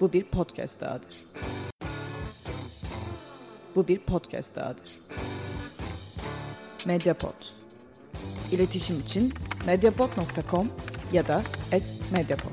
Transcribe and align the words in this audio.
Bu 0.00 0.12
bir 0.12 0.24
podcast 0.24 0.80
dahadır. 0.80 1.24
Bu 3.76 3.88
bir 3.88 3.98
podcast 3.98 4.56
dahadır. 4.56 5.00
Mediapod. 6.86 7.34
İletişim 8.52 9.00
için 9.00 9.34
mediapod.com 9.66 10.70
ya 11.12 11.28
da 11.28 11.42
@mediapod. 12.12 12.50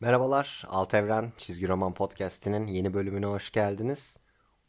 Merhabalar, 0.00 0.64
Alt 0.68 0.94
Evren 0.94 1.32
Çizgi 1.36 1.68
Roman 1.68 1.94
Podcast'inin 1.94 2.66
yeni 2.66 2.94
bölümüne 2.94 3.26
hoş 3.26 3.52
geldiniz. 3.52 4.20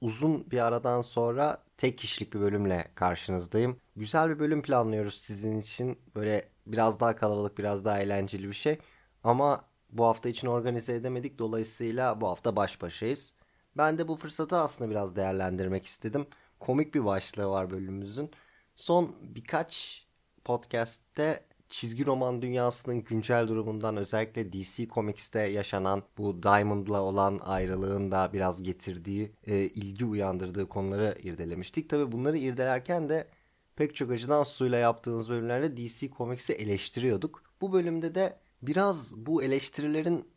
Uzun 0.02 0.52
bir 0.52 0.66
aradan 0.66 1.02
sonra 1.02 1.64
tek 1.78 1.98
kişilik 1.98 2.34
bir 2.34 2.40
bölümle 2.40 2.92
karşınızdayım. 2.96 3.80
Güzel 3.96 4.30
bir 4.30 4.40
bölüm 4.40 4.62
planlıyoruz 4.62 5.22
sizin 5.22 5.60
için. 5.60 6.00
Böyle 6.16 6.50
biraz 6.66 7.00
daha 7.00 7.16
kalabalık, 7.16 7.58
biraz 7.58 7.86
daha 7.86 8.00
eğlenceli 8.00 8.48
bir 8.48 8.54
şey. 8.54 8.80
Ama 9.24 9.69
bu 9.92 10.06
hafta 10.06 10.30
için 10.30 10.48
organize 10.48 10.94
edemedik. 10.94 11.40
Dolayısıyla 11.40 12.22
bu 12.22 12.28
hafta 12.28 12.56
baş 12.56 12.82
başayız. 12.82 13.34
Ben 13.78 13.98
de 13.98 14.08
bu 14.08 14.16
fırsatı 14.16 14.58
aslında 14.58 14.90
biraz 14.92 15.16
değerlendirmek 15.16 15.86
istedim. 15.86 16.28
Komik 16.60 16.96
bir 16.96 17.06
başlığı 17.06 17.48
var 17.48 17.70
bölümümüzün. 17.70 18.32
Son 18.76 19.16
birkaç 19.22 20.06
podcast'te 20.46 21.44
çizgi 21.70 22.06
roman 22.06 22.42
dünyasının 22.42 23.04
güncel 23.04 23.48
durumundan 23.48 23.98
özellikle 23.98 24.54
DC 24.54 24.88
Comics'te 24.88 25.40
yaşanan 25.40 26.04
bu 26.18 26.44
Diamond'la 26.44 27.02
olan 27.02 27.40
ayrılığın 27.44 28.12
da 28.12 28.30
biraz 28.34 28.64
getirdiği 28.64 29.32
e, 29.44 29.56
ilgi 29.58 30.06
uyandırdığı 30.06 30.70
konuları 30.70 31.18
irdelemiştik. 31.24 31.90
Tabi 31.90 32.12
bunları 32.12 32.38
irdelerken 32.38 33.10
de 33.10 33.28
pek 33.76 33.96
çok 33.96 34.12
açıdan 34.12 34.44
suyla 34.44 34.78
yaptığımız 34.78 35.30
bölümlerde 35.30 35.78
DC 35.78 36.10
Comics'i 36.10 36.54
eleştiriyorduk. 36.54 37.44
Bu 37.62 37.74
bölümde 37.74 38.16
de 38.16 38.40
biraz 38.62 39.26
bu 39.26 39.44
eleştirilerin 39.44 40.28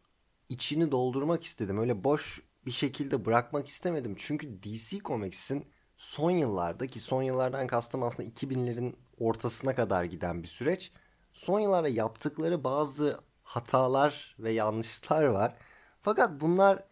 içini 0.48 0.92
doldurmak 0.92 1.44
istedim. 1.44 1.78
Öyle 1.78 2.04
boş 2.04 2.42
bir 2.66 2.70
şekilde 2.70 3.24
bırakmak 3.24 3.68
istemedim. 3.68 4.16
Çünkü 4.18 4.62
DC 4.62 4.98
Comics'in 4.98 5.66
son 5.96 6.30
yıllarda 6.30 6.86
ki 6.86 7.00
son 7.00 7.22
yıllardan 7.22 7.66
kastım 7.66 8.02
aslında 8.02 8.28
2000'lerin 8.28 8.94
ortasına 9.18 9.74
kadar 9.74 10.04
giden 10.04 10.42
bir 10.42 10.48
süreç. 10.48 10.92
Son 11.32 11.60
yıllarda 11.60 11.88
yaptıkları 11.88 12.64
bazı 12.64 13.20
hatalar 13.42 14.36
ve 14.38 14.52
yanlışlar 14.52 15.24
var. 15.24 15.56
Fakat 16.02 16.40
bunlar 16.40 16.84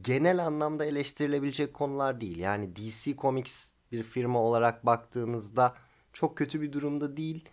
genel 0.00 0.46
anlamda 0.46 0.84
eleştirilebilecek 0.84 1.74
konular 1.74 2.20
değil. 2.20 2.38
Yani 2.38 2.76
DC 2.76 3.16
Comics 3.16 3.72
bir 3.92 4.02
firma 4.02 4.42
olarak 4.42 4.86
baktığınızda 4.86 5.74
çok 6.12 6.38
kötü 6.38 6.60
bir 6.60 6.72
durumda 6.72 7.16
değil. 7.16 7.48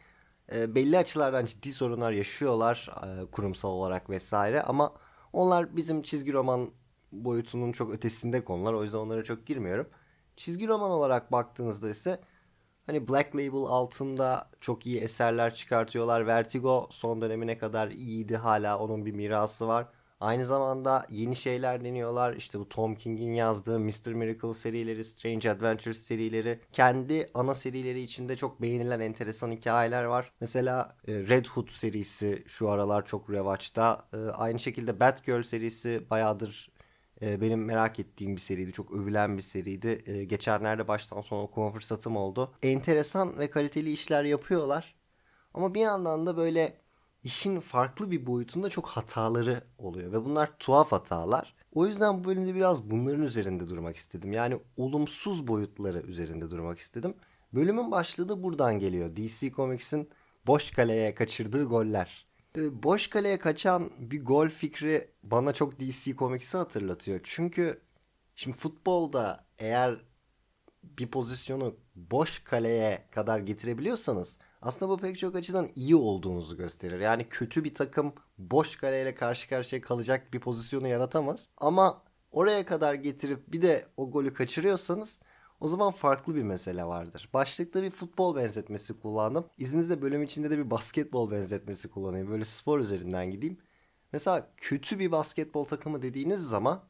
E, 0.53 0.75
belli 0.75 0.97
açılardan 0.97 1.45
ciddi 1.45 1.73
sorunlar 1.73 2.11
yaşıyorlar 2.11 2.89
e, 3.23 3.31
kurumsal 3.31 3.69
olarak 3.69 4.09
vesaire 4.09 4.61
ama 4.61 4.93
onlar 5.33 5.75
bizim 5.75 6.01
çizgi 6.01 6.33
roman 6.33 6.71
boyutunun 7.11 7.71
çok 7.71 7.91
ötesinde 7.93 8.43
konular. 8.45 8.73
O 8.73 8.83
yüzden 8.83 8.97
onlara 8.97 9.23
çok 9.23 9.45
girmiyorum. 9.47 9.89
Çizgi 10.37 10.67
roman 10.67 10.91
olarak 10.91 11.31
baktığınızda 11.31 11.89
ise 11.89 12.19
hani 12.85 13.07
Black 13.09 13.35
Label 13.35 13.53
altında 13.69 14.51
çok 14.61 14.85
iyi 14.87 14.99
eserler 14.99 15.55
çıkartıyorlar. 15.55 16.27
Vertigo 16.27 16.87
son 16.91 17.21
dönemine 17.21 17.57
kadar 17.57 17.87
iyiydi. 17.91 18.37
Hala 18.37 18.79
onun 18.79 19.05
bir 19.05 19.11
mirası 19.11 19.67
var. 19.67 19.87
Aynı 20.19 20.45
zamanda 20.45 21.05
yeni 21.09 21.35
şeyler 21.35 21.83
deniyorlar. 21.83 22.33
İşte 22.33 22.59
bu 22.59 22.69
Tom 22.69 22.95
King'in 22.95 23.33
yazdığı 23.33 23.79
Mr. 23.79 24.13
Miracle 24.13 24.53
serileri, 24.53 25.03
Strange 25.05 25.49
Adventures 25.49 25.97
serileri. 25.97 26.59
Kendi 26.71 27.29
ana 27.33 27.55
serileri 27.55 28.01
içinde 28.01 28.37
çok 28.37 28.61
beğenilen 28.61 28.99
enteresan 28.99 29.51
hikayeler 29.51 30.03
var. 30.03 30.31
Mesela 30.39 30.97
e, 31.07 31.13
Red 31.13 31.45
Hood 31.45 31.69
serisi 31.69 32.43
şu 32.47 32.69
aralar 32.69 33.05
çok 33.05 33.29
revaçta. 33.29 34.07
E, 34.13 34.17
aynı 34.17 34.59
şekilde 34.59 34.99
Batgirl 34.99 35.43
serisi 35.43 36.09
bayağıdır 36.09 36.71
e, 37.21 37.41
benim 37.41 37.65
merak 37.65 37.99
ettiğim 37.99 38.35
bir 38.35 38.41
seriydi. 38.41 38.71
Çok 38.71 38.91
övülen 38.91 39.37
bir 39.37 39.43
seriydi. 39.43 40.25
Geçenlerde 40.29 40.87
baştan 40.87 41.21
sona 41.21 41.41
okuma 41.41 41.71
fırsatım 41.71 42.17
oldu. 42.17 42.51
Enteresan 42.63 43.39
ve 43.39 43.49
kaliteli 43.49 43.91
işler 43.91 44.23
yapıyorlar. 44.23 44.95
Ama 45.53 45.73
bir 45.73 45.81
yandan 45.81 46.25
da 46.25 46.37
böyle 46.37 46.84
işin 47.25 47.59
farklı 47.59 48.11
bir 48.11 48.25
boyutunda 48.25 48.69
çok 48.69 48.87
hataları 48.87 49.63
oluyor 49.77 50.11
ve 50.11 50.25
bunlar 50.25 50.57
tuhaf 50.59 50.91
hatalar. 50.91 51.55
O 51.73 51.87
yüzden 51.87 52.19
bu 52.19 52.27
bölümde 52.27 52.55
biraz 52.55 52.91
bunların 52.91 53.21
üzerinde 53.21 53.69
durmak 53.69 53.97
istedim. 53.97 54.33
Yani 54.33 54.59
olumsuz 54.77 55.47
boyutları 55.47 56.01
üzerinde 56.01 56.51
durmak 56.51 56.79
istedim. 56.79 57.15
Bölümün 57.53 57.91
başlığı 57.91 58.29
da 58.29 58.43
buradan 58.43 58.79
geliyor. 58.79 59.15
DC 59.15 59.51
Comics'in 59.51 60.09
boş 60.47 60.71
kaleye 60.71 61.15
kaçırdığı 61.15 61.63
goller. 61.63 62.27
Ee, 62.57 62.83
boş 62.83 63.07
kaleye 63.07 63.39
kaçan 63.39 63.91
bir 63.97 64.25
gol 64.25 64.49
fikri 64.49 65.11
bana 65.23 65.53
çok 65.53 65.79
DC 65.79 66.15
Comics'i 66.15 66.57
hatırlatıyor. 66.57 67.19
Çünkü 67.23 67.81
şimdi 68.35 68.57
futbolda 68.57 69.45
eğer 69.59 70.01
bir 70.83 71.07
pozisyonu 71.07 71.75
boş 71.95 72.43
kaleye 72.43 73.07
kadar 73.11 73.39
getirebiliyorsanız 73.39 74.39
aslında 74.61 74.91
bu 74.91 74.97
pek 74.97 75.19
çok 75.19 75.35
açıdan 75.35 75.69
iyi 75.75 75.95
olduğunuzu 75.95 76.57
gösterir. 76.57 76.99
Yani 76.99 77.29
kötü 77.29 77.63
bir 77.63 77.75
takım 77.75 78.13
boş 78.37 78.75
kaleyle 78.75 79.15
karşı 79.15 79.49
karşıya 79.49 79.81
kalacak 79.81 80.33
bir 80.33 80.39
pozisyonu 80.39 80.87
yaratamaz. 80.87 81.49
Ama 81.57 82.03
oraya 82.31 82.65
kadar 82.65 82.93
getirip 82.93 83.51
bir 83.51 83.61
de 83.61 83.85
o 83.97 84.11
golü 84.11 84.33
kaçırıyorsanız 84.33 85.21
o 85.59 85.67
zaman 85.67 85.91
farklı 85.91 86.35
bir 86.35 86.43
mesele 86.43 86.85
vardır. 86.85 87.29
Başlıkta 87.33 87.83
bir 87.83 87.91
futbol 87.91 88.35
benzetmesi 88.35 88.99
kullandım. 88.99 89.45
İzninizle 89.57 90.01
bölüm 90.01 90.23
içinde 90.23 90.49
de 90.49 90.57
bir 90.57 90.69
basketbol 90.69 91.31
benzetmesi 91.31 91.89
kullanayım. 91.89 92.29
Böyle 92.29 92.45
spor 92.45 92.79
üzerinden 92.79 93.31
gideyim. 93.31 93.57
Mesela 94.13 94.47
kötü 94.57 94.99
bir 94.99 95.11
basketbol 95.11 95.65
takımı 95.65 96.01
dediğiniz 96.01 96.47
zaman 96.47 96.83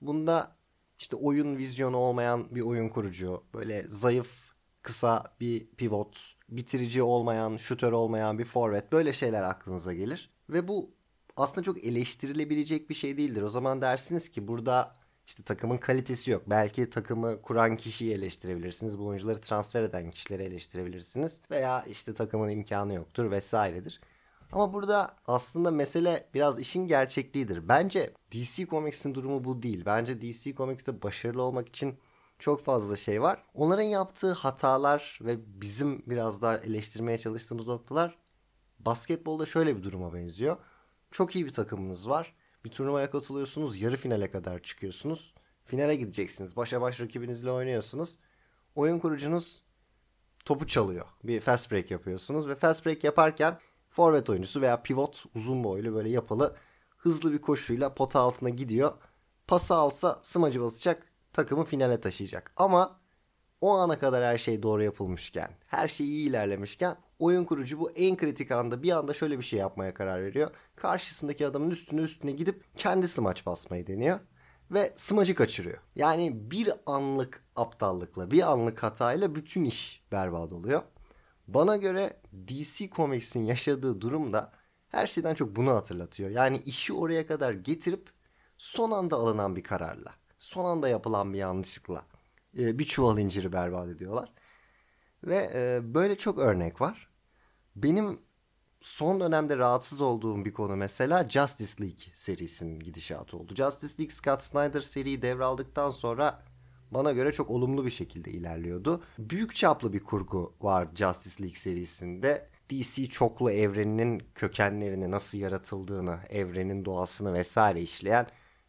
bunda 0.00 0.56
işte 0.98 1.16
oyun 1.16 1.56
vizyonu 1.56 1.96
olmayan 1.96 2.54
bir 2.54 2.60
oyun 2.60 2.88
kurucu, 2.88 3.44
böyle 3.54 3.88
zayıf 3.88 4.45
kısa 4.86 5.24
bir 5.40 5.66
pivot, 5.66 6.34
bitirici 6.48 7.02
olmayan, 7.02 7.56
şutör 7.56 7.92
olmayan 7.92 8.38
bir 8.38 8.44
forvet 8.44 8.92
böyle 8.92 9.12
şeyler 9.12 9.42
aklınıza 9.42 9.92
gelir. 9.92 10.30
Ve 10.50 10.68
bu 10.68 10.90
aslında 11.36 11.62
çok 11.62 11.84
eleştirilebilecek 11.84 12.90
bir 12.90 12.94
şey 12.94 13.16
değildir. 13.16 13.42
O 13.42 13.48
zaman 13.48 13.80
dersiniz 13.80 14.30
ki 14.30 14.48
burada 14.48 14.94
işte 15.26 15.42
takımın 15.42 15.78
kalitesi 15.78 16.30
yok. 16.30 16.42
Belki 16.46 16.90
takımı 16.90 17.42
kuran 17.42 17.76
kişiyi 17.76 18.12
eleştirebilirsiniz. 18.12 18.98
Bu 18.98 19.06
oyuncuları 19.06 19.40
transfer 19.40 19.82
eden 19.82 20.10
kişileri 20.10 20.42
eleştirebilirsiniz. 20.42 21.40
Veya 21.50 21.82
işte 21.82 22.14
takımın 22.14 22.48
imkanı 22.48 22.94
yoktur 22.94 23.30
vesairedir. 23.30 24.00
Ama 24.52 24.72
burada 24.72 25.16
aslında 25.26 25.70
mesele 25.70 26.28
biraz 26.34 26.58
işin 26.58 26.86
gerçekliğidir. 26.86 27.68
Bence 27.68 28.12
DC 28.32 28.66
Comics'in 28.66 29.14
durumu 29.14 29.44
bu 29.44 29.62
değil. 29.62 29.82
Bence 29.86 30.20
DC 30.20 30.54
Comics'te 30.54 31.02
başarılı 31.02 31.42
olmak 31.42 31.68
için 31.68 31.98
çok 32.38 32.64
fazla 32.64 32.96
şey 32.96 33.22
var. 33.22 33.42
Onların 33.54 33.82
yaptığı 33.82 34.32
hatalar 34.32 35.18
ve 35.22 35.60
bizim 35.60 36.02
biraz 36.06 36.42
daha 36.42 36.56
eleştirmeye 36.58 37.18
çalıştığımız 37.18 37.66
noktalar 37.66 38.18
basketbolda 38.78 39.46
şöyle 39.46 39.76
bir 39.76 39.82
duruma 39.82 40.14
benziyor. 40.14 40.56
Çok 41.10 41.36
iyi 41.36 41.46
bir 41.46 41.52
takımınız 41.52 42.08
var. 42.08 42.34
Bir 42.64 42.70
turnuvaya 42.70 43.10
katılıyorsunuz. 43.10 43.80
Yarı 43.80 43.96
finale 43.96 44.30
kadar 44.30 44.62
çıkıyorsunuz. 44.62 45.34
Finale 45.64 45.96
gideceksiniz. 45.96 46.56
Başa 46.56 46.80
baş 46.80 47.00
rakibinizle 47.00 47.50
oynuyorsunuz. 47.50 48.18
Oyun 48.74 48.98
kurucunuz 48.98 49.62
topu 50.44 50.66
çalıyor. 50.66 51.06
Bir 51.24 51.40
fast 51.40 51.72
break 51.72 51.90
yapıyorsunuz 51.90 52.48
ve 52.48 52.54
fast 52.54 52.86
break 52.86 53.04
yaparken 53.04 53.58
forvet 53.90 54.30
oyuncusu 54.30 54.60
veya 54.60 54.82
pivot 54.82 55.24
uzun 55.34 55.64
boylu 55.64 55.94
böyle 55.94 56.08
yapılı 56.08 56.56
hızlı 56.96 57.32
bir 57.32 57.40
koşuyla 57.40 57.94
pota 57.94 58.20
altına 58.20 58.48
gidiyor. 58.48 58.92
Pası 59.46 59.74
alsa 59.74 60.18
smacı 60.22 60.62
basacak 60.62 61.06
takımı 61.36 61.64
finale 61.64 62.00
taşıyacak. 62.00 62.52
Ama 62.56 63.00
o 63.60 63.70
ana 63.70 63.98
kadar 63.98 64.24
her 64.24 64.38
şey 64.38 64.62
doğru 64.62 64.82
yapılmışken, 64.82 65.50
her 65.66 65.88
şey 65.88 66.06
iyi 66.06 66.28
ilerlemişken 66.28 66.96
oyun 67.18 67.44
kurucu 67.44 67.80
bu 67.80 67.90
en 67.90 68.16
kritik 68.16 68.50
anda 68.50 68.82
bir 68.82 68.92
anda 68.92 69.14
şöyle 69.14 69.38
bir 69.38 69.44
şey 69.44 69.58
yapmaya 69.58 69.94
karar 69.94 70.22
veriyor. 70.22 70.50
Karşısındaki 70.76 71.46
adamın 71.46 71.70
üstüne 71.70 72.00
üstüne 72.00 72.32
gidip 72.32 72.64
kendi 72.76 73.08
smaç 73.08 73.46
basmayı 73.46 73.86
deniyor 73.86 74.20
ve 74.70 74.92
smacı 74.96 75.34
kaçırıyor. 75.34 75.78
Yani 75.94 76.50
bir 76.50 76.72
anlık 76.86 77.44
aptallıkla, 77.56 78.30
bir 78.30 78.52
anlık 78.52 78.82
hatayla 78.82 79.34
bütün 79.34 79.64
iş 79.64 80.02
berbat 80.12 80.52
oluyor. 80.52 80.82
Bana 81.48 81.76
göre 81.76 82.20
DC 82.48 82.90
Comics'in 82.90 83.44
yaşadığı 83.44 84.00
durumda 84.00 84.52
her 84.88 85.06
şeyden 85.06 85.34
çok 85.34 85.56
bunu 85.56 85.70
hatırlatıyor. 85.70 86.30
Yani 86.30 86.58
işi 86.58 86.92
oraya 86.92 87.26
kadar 87.26 87.52
getirip 87.52 88.10
son 88.58 88.90
anda 88.90 89.16
alınan 89.16 89.56
bir 89.56 89.62
kararla 89.62 90.14
son 90.46 90.64
anda 90.64 90.88
yapılan 90.88 91.32
bir 91.32 91.38
yanlışlıkla 91.38 92.04
e, 92.58 92.78
bir 92.78 92.84
çuval 92.84 93.18
inciri 93.18 93.52
berbat 93.52 93.88
ediyorlar. 93.88 94.32
Ve 95.24 95.50
e, 95.54 95.94
böyle 95.94 96.18
çok 96.18 96.38
örnek 96.38 96.80
var. 96.80 97.08
Benim 97.76 98.20
son 98.80 99.20
dönemde 99.20 99.56
rahatsız 99.56 100.00
olduğum 100.00 100.44
bir 100.44 100.52
konu 100.52 100.76
mesela 100.76 101.28
Justice 101.28 101.84
League 101.84 102.04
serisinin 102.14 102.80
gidişatı 102.80 103.36
oldu. 103.36 103.54
Justice 103.54 103.94
League 103.98 104.14
Scott 104.14 104.42
Snyder 104.42 104.80
seriyi 104.80 105.22
devraldıktan 105.22 105.90
sonra 105.90 106.42
bana 106.90 107.12
göre 107.12 107.32
çok 107.32 107.50
olumlu 107.50 107.84
bir 107.86 107.90
şekilde 107.90 108.30
ilerliyordu. 108.30 109.02
Büyük 109.18 109.54
çaplı 109.54 109.92
bir 109.92 110.04
kurgu 110.04 110.54
var 110.60 110.88
Justice 110.94 111.42
League 111.42 111.58
serisinde. 111.58 112.48
DC 112.70 113.06
çoklu 113.06 113.50
evreninin 113.50 114.22
kökenlerini, 114.34 115.10
nasıl 115.10 115.38
yaratıldığını, 115.38 116.18
evrenin 116.28 116.84
doğasını 116.84 117.34
vesaire 117.34 117.82
işleyen 117.82 118.26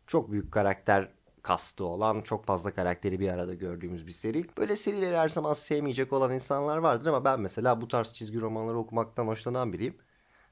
çok 0.07 0.31
büyük 0.31 0.51
karakter 0.51 1.16
kastı 1.47 1.85
olan 1.85 2.21
çok 2.21 2.45
fazla 2.45 2.73
karakteri 2.73 3.19
bir 3.19 3.29
arada 3.29 3.53
gördüğümüz 3.53 4.07
bir 4.07 4.11
seri. 4.11 4.45
Böyle 4.57 4.75
serileri 4.75 5.17
her 5.17 5.29
zaman 5.29 5.53
sevmeyecek 5.53 6.13
olan 6.13 6.33
insanlar 6.33 6.77
vardır 6.77 7.09
ama 7.09 7.25
ben 7.25 7.39
mesela 7.39 7.81
bu 7.81 7.87
tarz 7.87 8.13
çizgi 8.13 8.41
romanları 8.41 8.77
okumaktan 8.77 9.27
hoşlanan 9.27 9.73
biriyim. 9.73 9.97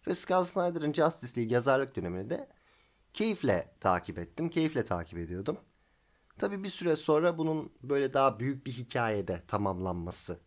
Ve 0.07 0.15
Scott 0.15 0.47
Snyder'ın 0.47 0.93
Justice 0.93 1.41
League 1.41 1.53
yazarlık 1.53 1.95
dönemini 1.95 2.29
de 2.29 2.49
keyifle 3.13 3.71
takip 3.79 4.19
ettim. 4.19 4.49
Keyifle 4.49 4.85
takip 4.85 5.19
ediyordum. 5.19 5.57
Tabii 6.37 6.63
bir 6.63 6.69
süre 6.69 6.95
sonra 6.95 7.37
bunun 7.37 7.73
böyle 7.83 8.13
daha 8.13 8.39
büyük 8.39 8.65
bir 8.65 8.71
hikayede 8.71 9.43
tamamlanması 9.47 10.39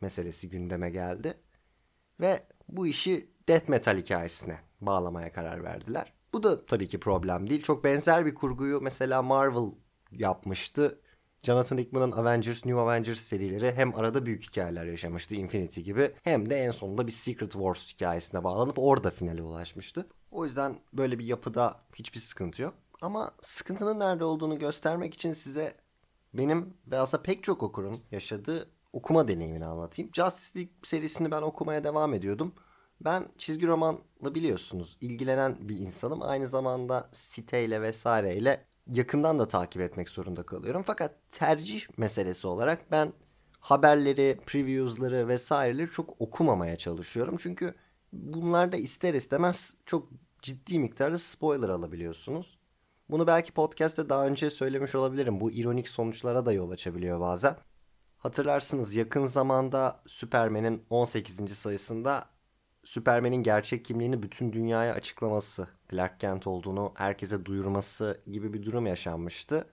meselesi 0.00 0.48
gündeme 0.48 0.90
geldi. 0.90 1.34
Ve 2.20 2.46
bu 2.68 2.86
işi 2.86 3.30
death 3.48 3.68
metal 3.68 3.96
hikayesine 3.98 4.58
bağlamaya 4.80 5.32
karar 5.32 5.64
verdiler. 5.64 6.12
Bu 6.32 6.42
da 6.42 6.66
tabii 6.66 6.88
ki 6.88 7.00
problem 7.00 7.50
değil. 7.50 7.62
Çok 7.62 7.84
benzer 7.84 8.26
bir 8.26 8.34
kurguyu 8.34 8.80
mesela 8.80 9.22
Marvel 9.22 9.70
yapmıştı. 10.20 11.00
Jonathan 11.42 11.78
Hickman'ın 11.78 12.12
Avengers, 12.12 12.64
New 12.64 12.80
Avengers 12.80 13.20
serileri 13.20 13.72
hem 13.72 13.94
arada 13.94 14.26
büyük 14.26 14.42
hikayeler 14.42 14.84
yaşamıştı 14.84 15.34
Infinity 15.34 15.80
gibi 15.80 16.12
hem 16.22 16.50
de 16.50 16.56
en 16.56 16.70
sonunda 16.70 17.06
bir 17.06 17.12
Secret 17.12 17.52
Wars 17.52 17.94
hikayesine 17.94 18.44
bağlanıp 18.44 18.78
orada 18.78 19.10
finale 19.10 19.42
ulaşmıştı. 19.42 20.06
O 20.30 20.44
yüzden 20.44 20.78
böyle 20.92 21.18
bir 21.18 21.24
yapıda 21.24 21.80
hiçbir 21.94 22.20
sıkıntı 22.20 22.62
yok. 22.62 22.74
Ama 23.02 23.30
sıkıntının 23.40 24.00
nerede 24.00 24.24
olduğunu 24.24 24.58
göstermek 24.58 25.14
için 25.14 25.32
size 25.32 25.74
benim 26.34 26.74
ve 26.86 26.98
aslında 26.98 27.22
pek 27.22 27.42
çok 27.42 27.62
okurun 27.62 27.96
yaşadığı 28.10 28.70
okuma 28.92 29.28
deneyimini 29.28 29.66
anlatayım. 29.66 30.10
Justice 30.14 30.58
League 30.58 30.74
serisini 30.82 31.30
ben 31.30 31.42
okumaya 31.42 31.84
devam 31.84 32.14
ediyordum. 32.14 32.54
Ben 33.00 33.28
çizgi 33.38 33.66
romanla 33.66 34.34
biliyorsunuz 34.34 34.96
ilgilenen 35.00 35.68
bir 35.68 35.78
insanım. 35.78 36.22
Aynı 36.22 36.48
zamanda 36.48 37.08
siteyle 37.12 37.82
vesaireyle 37.82 38.64
yakından 38.90 39.38
da 39.38 39.48
takip 39.48 39.82
etmek 39.82 40.10
zorunda 40.10 40.42
kalıyorum. 40.42 40.82
Fakat 40.86 41.14
tercih 41.30 41.86
meselesi 41.96 42.46
olarak 42.46 42.90
ben 42.90 43.12
haberleri, 43.60 44.40
previews'ları 44.46 45.28
vesaireleri 45.28 45.90
çok 45.90 46.20
okumamaya 46.20 46.76
çalışıyorum. 46.76 47.36
Çünkü 47.38 47.74
bunlarda 48.12 48.76
ister 48.76 49.14
istemez 49.14 49.76
çok 49.86 50.08
ciddi 50.42 50.78
miktarda 50.78 51.18
spoiler 51.18 51.68
alabiliyorsunuz. 51.68 52.58
Bunu 53.10 53.26
belki 53.26 53.52
podcast'te 53.52 54.08
daha 54.08 54.26
önce 54.26 54.50
söylemiş 54.50 54.94
olabilirim. 54.94 55.40
Bu 55.40 55.50
ironik 55.50 55.88
sonuçlara 55.88 56.46
da 56.46 56.52
yol 56.52 56.70
açabiliyor 56.70 57.20
bazen. 57.20 57.56
Hatırlarsınız 58.18 58.94
yakın 58.94 59.26
zamanda 59.26 60.02
Superman'in 60.06 60.84
18. 60.90 61.58
sayısında 61.58 62.24
Superman'in 62.84 63.42
gerçek 63.42 63.84
kimliğini 63.84 64.22
bütün 64.22 64.52
dünyaya 64.52 64.94
açıklaması, 64.94 65.68
Clark 65.90 66.20
Kent 66.20 66.46
olduğunu 66.46 66.92
herkese 66.94 67.44
duyurması 67.44 68.20
gibi 68.32 68.52
bir 68.52 68.62
durum 68.62 68.86
yaşanmıştı. 68.86 69.66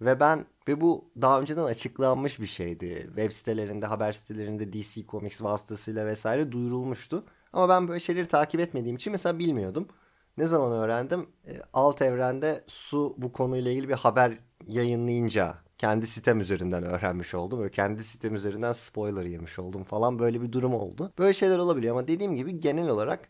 Ve 0.00 0.20
ben 0.20 0.46
ve 0.68 0.80
bu 0.80 1.10
daha 1.20 1.40
önceden 1.40 1.64
açıklanmış 1.64 2.40
bir 2.40 2.46
şeydi. 2.46 3.02
Web 3.06 3.32
sitelerinde, 3.32 3.86
haber 3.86 4.12
sitelerinde 4.12 4.72
DC 4.72 5.06
Comics 5.06 5.42
vasıtasıyla 5.42 6.06
vesaire 6.06 6.52
duyurulmuştu. 6.52 7.24
Ama 7.52 7.68
ben 7.68 7.88
böyle 7.88 8.00
şeyleri 8.00 8.26
takip 8.28 8.60
etmediğim 8.60 8.96
için 8.96 9.10
mesela 9.10 9.38
bilmiyordum. 9.38 9.88
Ne 10.36 10.46
zaman 10.46 10.72
öğrendim? 10.72 11.28
E, 11.46 11.62
alt 11.72 12.02
evrende 12.02 12.64
Su 12.66 13.14
bu 13.18 13.32
konuyla 13.32 13.70
ilgili 13.70 13.88
bir 13.88 13.94
haber 13.94 14.38
yayınlayınca 14.66 15.54
kendi 15.78 16.06
sitem 16.06 16.40
üzerinden 16.40 16.82
öğrenmiş 16.82 17.34
oldum. 17.34 17.58
Böyle 17.58 17.70
kendi 17.70 18.04
sitem 18.04 18.34
üzerinden 18.34 18.72
spoiler 18.72 19.24
yemiş 19.24 19.58
oldum 19.58 19.84
falan 19.84 20.18
böyle 20.18 20.42
bir 20.42 20.52
durum 20.52 20.74
oldu. 20.74 21.12
Böyle 21.18 21.32
şeyler 21.32 21.58
olabiliyor 21.58 21.94
ama 21.96 22.08
dediğim 22.08 22.34
gibi 22.34 22.60
genel 22.60 22.88
olarak 22.88 23.28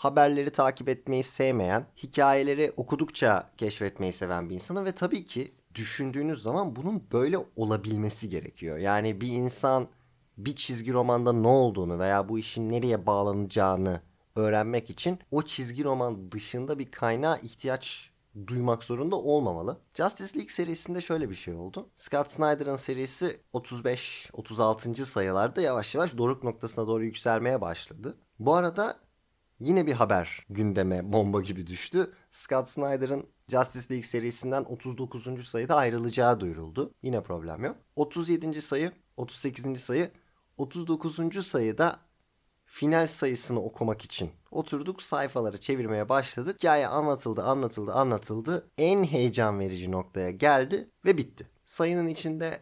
haberleri 0.00 0.50
takip 0.50 0.88
etmeyi 0.88 1.22
sevmeyen, 1.22 1.86
hikayeleri 1.96 2.72
okudukça 2.76 3.50
keşfetmeyi 3.56 4.12
seven 4.12 4.50
bir 4.50 4.54
insanım 4.54 4.84
ve 4.84 4.92
tabii 4.92 5.24
ki 5.24 5.52
düşündüğünüz 5.74 6.42
zaman 6.42 6.76
bunun 6.76 7.02
böyle 7.12 7.38
olabilmesi 7.56 8.30
gerekiyor. 8.30 8.78
Yani 8.78 9.20
bir 9.20 9.28
insan 9.28 9.88
bir 10.38 10.56
çizgi 10.56 10.92
romanda 10.92 11.32
ne 11.32 11.48
olduğunu 11.48 11.98
veya 11.98 12.28
bu 12.28 12.38
işin 12.38 12.70
nereye 12.70 13.06
bağlanacağını 13.06 14.00
öğrenmek 14.36 14.90
için 14.90 15.18
o 15.30 15.42
çizgi 15.42 15.84
roman 15.84 16.32
dışında 16.32 16.78
bir 16.78 16.90
kaynağa 16.90 17.36
ihtiyaç 17.36 18.10
duymak 18.46 18.84
zorunda 18.84 19.16
olmamalı. 19.16 19.80
Justice 19.94 20.34
League 20.38 20.52
serisinde 20.52 21.00
şöyle 21.00 21.30
bir 21.30 21.34
şey 21.34 21.54
oldu. 21.54 21.88
Scott 21.96 22.30
Snyder'ın 22.30 22.76
serisi 22.76 23.40
35-36. 23.54 25.04
sayılarda 25.04 25.60
yavaş 25.60 25.94
yavaş 25.94 26.18
doruk 26.18 26.44
noktasına 26.44 26.86
doğru 26.86 27.04
yükselmeye 27.04 27.60
başladı. 27.60 28.16
Bu 28.38 28.54
arada 28.54 29.09
yine 29.60 29.86
bir 29.86 29.92
haber 29.92 30.46
gündeme 30.50 31.12
bomba 31.12 31.40
gibi 31.40 31.66
düştü. 31.66 32.12
Scott 32.30 32.68
Snyder'ın 32.68 33.26
Justice 33.48 33.94
League 33.94 34.08
serisinden 34.08 34.64
39. 34.64 35.48
sayıda 35.48 35.76
ayrılacağı 35.76 36.40
duyuruldu. 36.40 36.94
Yine 37.02 37.22
problem 37.22 37.64
yok. 37.64 37.76
37. 37.96 38.62
sayı, 38.62 38.92
38. 39.16 39.80
sayı, 39.80 40.10
39. 40.56 41.46
sayıda 41.46 42.00
final 42.64 43.06
sayısını 43.06 43.62
okumak 43.62 44.02
için 44.02 44.30
oturduk 44.50 45.02
sayfaları 45.02 45.60
çevirmeye 45.60 46.08
başladık. 46.08 46.56
Hikaye 46.58 46.86
anlatıldı, 46.86 47.42
anlatıldı, 47.42 47.92
anlatıldı. 47.92 48.70
En 48.78 49.04
heyecan 49.04 49.60
verici 49.60 49.90
noktaya 49.90 50.30
geldi 50.30 50.90
ve 51.04 51.18
bitti. 51.18 51.48
Sayının 51.64 52.06
içinde 52.06 52.60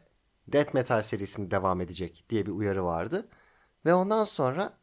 Death 0.49 0.75
Metal 0.75 1.03
serisini 1.03 1.51
devam 1.51 1.81
edecek 1.81 2.25
diye 2.31 2.47
bir 2.47 2.51
uyarı 2.51 2.85
vardı. 2.85 3.29
Ve 3.85 3.95
ondan 3.95 4.25
sonra 4.25 4.79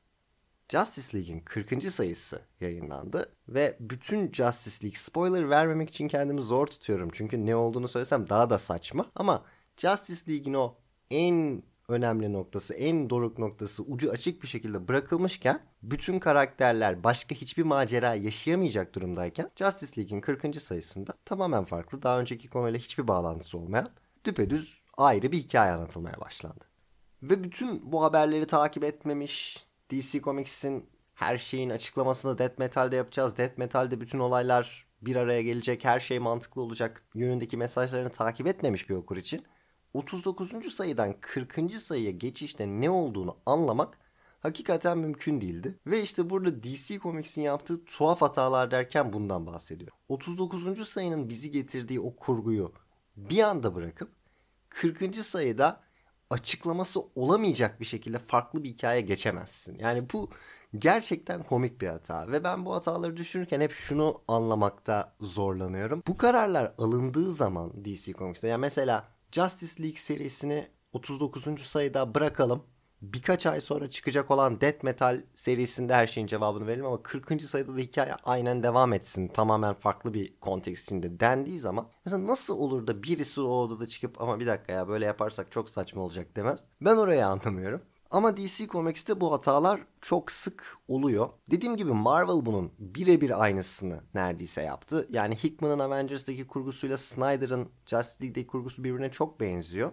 Justice 0.69 1.17
League'in 1.17 1.39
40. 1.39 1.83
sayısı 1.83 2.41
yayınlandı 2.62 3.35
ve 3.47 3.77
bütün 3.79 4.31
Justice 4.31 4.85
League 4.85 5.00
spoiler 5.00 5.50
vermemek 5.50 5.89
için 5.89 6.07
kendimi 6.07 6.41
zor 6.41 6.67
tutuyorum. 6.67 7.09
Çünkü 7.13 7.45
ne 7.45 7.56
olduğunu 7.56 7.88
söylesem 7.88 8.29
daha 8.29 8.50
da 8.50 8.59
saçma. 8.59 9.12
Ama 9.15 9.44
Justice 9.77 10.31
League'in 10.31 10.53
o 10.53 10.75
en 11.09 11.63
önemli 11.88 12.33
noktası, 12.33 12.73
en 12.73 13.09
doruk 13.09 13.39
noktası 13.39 13.83
ucu 13.83 14.12
açık 14.12 14.44
bir 14.44 14.47
şekilde 14.47 14.88
bırakılmışken 14.88 15.59
bütün 15.83 16.19
karakterler 16.19 17.03
başka 17.03 17.35
hiçbir 17.35 17.63
macera 17.63 18.15
yaşayamayacak 18.15 18.95
durumdayken 18.95 19.51
Justice 19.56 20.01
League'in 20.01 20.21
40. 20.21 20.62
sayısında 20.62 21.13
tamamen 21.25 21.65
farklı, 21.65 22.03
daha 22.03 22.19
önceki 22.19 22.50
konuyla 22.50 22.79
hiçbir 22.79 23.07
bağlantısı 23.07 23.57
olmayan 23.57 23.89
düpedüz 24.25 24.83
ayrı 24.97 25.31
bir 25.31 25.38
hikaye 25.38 25.71
anlatılmaya 25.71 26.21
başlandı. 26.21 26.65
Ve 27.23 27.44
bütün 27.44 27.91
bu 27.91 28.03
haberleri 28.03 28.47
takip 28.47 28.83
etmemiş, 28.83 29.64
DC 29.92 30.22
Comics'in 30.22 30.90
her 31.14 31.38
şeyin 31.38 31.70
açıklamasını 31.70 32.38
Death 32.38 32.60
Metal'de 32.60 32.96
yapacağız. 32.96 33.38
Death 33.38 33.58
Metal'de 33.58 34.02
bütün 34.02 34.20
olaylar 34.20 34.88
bir 35.02 35.16
araya 35.16 35.42
gelecek, 35.42 35.86
her 35.86 36.00
şey 36.00 36.20
mantıklı 36.20 36.62
olacak 36.62 37.04
yönündeki 37.13 37.58
mesajlarını 37.58 38.10
takip 38.10 38.48
etmemiş 38.48 38.89
bir 38.89 38.96
okur 38.96 39.18
için 39.18 39.46
39. 39.94 40.74
sayıdan 40.74 41.15
40. 41.22 41.72
sayıya 41.72 42.12
geçişte 42.12 42.68
ne 42.68 42.89
olduğunu 42.89 43.38
anlamak 43.46 43.98
hakikaten 44.39 44.98
mümkün 44.98 45.42
değildi. 45.42 45.80
Ve 45.88 46.01
işte 46.01 46.30
burada 46.30 46.63
DC 46.63 47.00
Comics'in 47.00 47.42
yaptığı 47.42 47.86
tuhaf 47.86 48.22
hatalar 48.22 48.72
derken 48.72 49.13
bundan 49.13 49.48
bahsediyor. 49.48 49.92
39. 50.10 50.88
sayının 50.88 51.30
bizi 51.30 51.51
getirdiği 51.51 52.00
o 52.00 52.15
kurguyu 52.15 52.74
bir 53.18 53.39
anda 53.39 53.75
bırakıp 53.75 54.12
40. 54.70 55.15
sayıda 55.15 55.85
açıklaması 56.29 57.01
olamayacak 57.15 57.79
bir 57.79 57.86
şekilde 57.86 58.20
farklı 58.20 58.63
bir 58.63 58.70
hikaye 58.70 59.01
geçemezsin. 59.01 59.79
Yani 59.79 60.05
bu 60.13 60.29
gerçekten 60.77 61.44
komik 61.44 61.82
bir 61.82 61.88
hata 61.88 62.27
ve 62.32 62.44
ben 62.44 62.65
bu 62.65 62.74
hataları 62.74 63.17
düşünürken 63.17 63.62
hep 63.62 63.72
şunu 63.72 64.22
anlamakta 64.27 65.15
zorlanıyorum. 65.22 66.03
Bu 66.08 66.17
kararlar 66.17 66.74
alındığı 66.77 67.34
zaman 67.34 67.86
DC 67.86 68.13
Comics'te 68.13 68.48
yani 68.48 68.62
mesela 68.62 69.08
Justice 69.32 69.84
League 69.84 69.98
serisini 69.98 70.67
39. 70.94 71.62
sayıda 71.62 72.15
bırakalım. 72.15 72.63
Birkaç 73.02 73.46
ay 73.46 73.62
sonra 73.62 73.90
çıkacak 73.90 74.32
olan 74.32 74.62
Death 74.62 74.84
Metal 74.84 75.22
serisinde 75.36 75.94
her 75.94 76.08
şeyin 76.08 76.28
cevabını 76.28 76.68
verelim 76.68 76.86
ama 76.86 77.04
40. 77.04 77.42
sayıda 77.42 77.75
da 77.75 77.80
hikaye 77.80 78.14
aynen 78.24 78.64
devam 78.64 78.94
etsin. 78.94 79.28
Tamamen 79.28 79.74
farklı 79.74 80.14
bir 80.14 80.40
kontekst 80.40 80.84
içinde 80.84 81.20
dendiği 81.20 81.60
zaman 81.60 81.88
mesela 82.06 82.28
nasıl 82.28 82.58
olur 82.58 82.88
da 82.88 83.04
birisi 83.04 83.42
o 83.42 83.46
odada 83.46 83.88
çıkıp 83.88 84.22
ama 84.22 84.40
bir 84.40 84.48
dakika 84.48 84.74
ya 84.74 84.88
böyle 84.88 85.06
yaparsak 85.06 85.52
çok 85.52 85.70
saçma 85.70 86.02
olacak 86.02 86.36
demez. 86.36 86.64
Ben 86.82 86.96
orayı 86.96 87.28
anlamıyorum. 87.28 87.82
Ama 88.12 88.38
DC 88.38 88.68
Comics'te 88.68 89.22
bu 89.22 89.32
hatalar 89.32 89.82
çok 90.02 90.32
sık 90.32 90.78
oluyor. 90.88 91.30
Dediğim 91.52 91.78
gibi 91.78 91.94
Marvel 91.94 92.46
bunun 92.46 92.72
birebir 92.80 93.44
aynısını 93.44 94.04
neredeyse 94.14 94.62
yaptı. 94.62 95.08
Yani 95.10 95.36
Hickman'ın 95.36 95.80
Avengers'daki 95.80 96.48
kurgusuyla 96.48 96.98
Snyder'ın 96.98 97.70
Justice 97.86 98.24
League'deki 98.24 98.48
kurgusu 98.48 98.84
birbirine 98.84 99.12
çok 99.12 99.40
benziyor. 99.40 99.92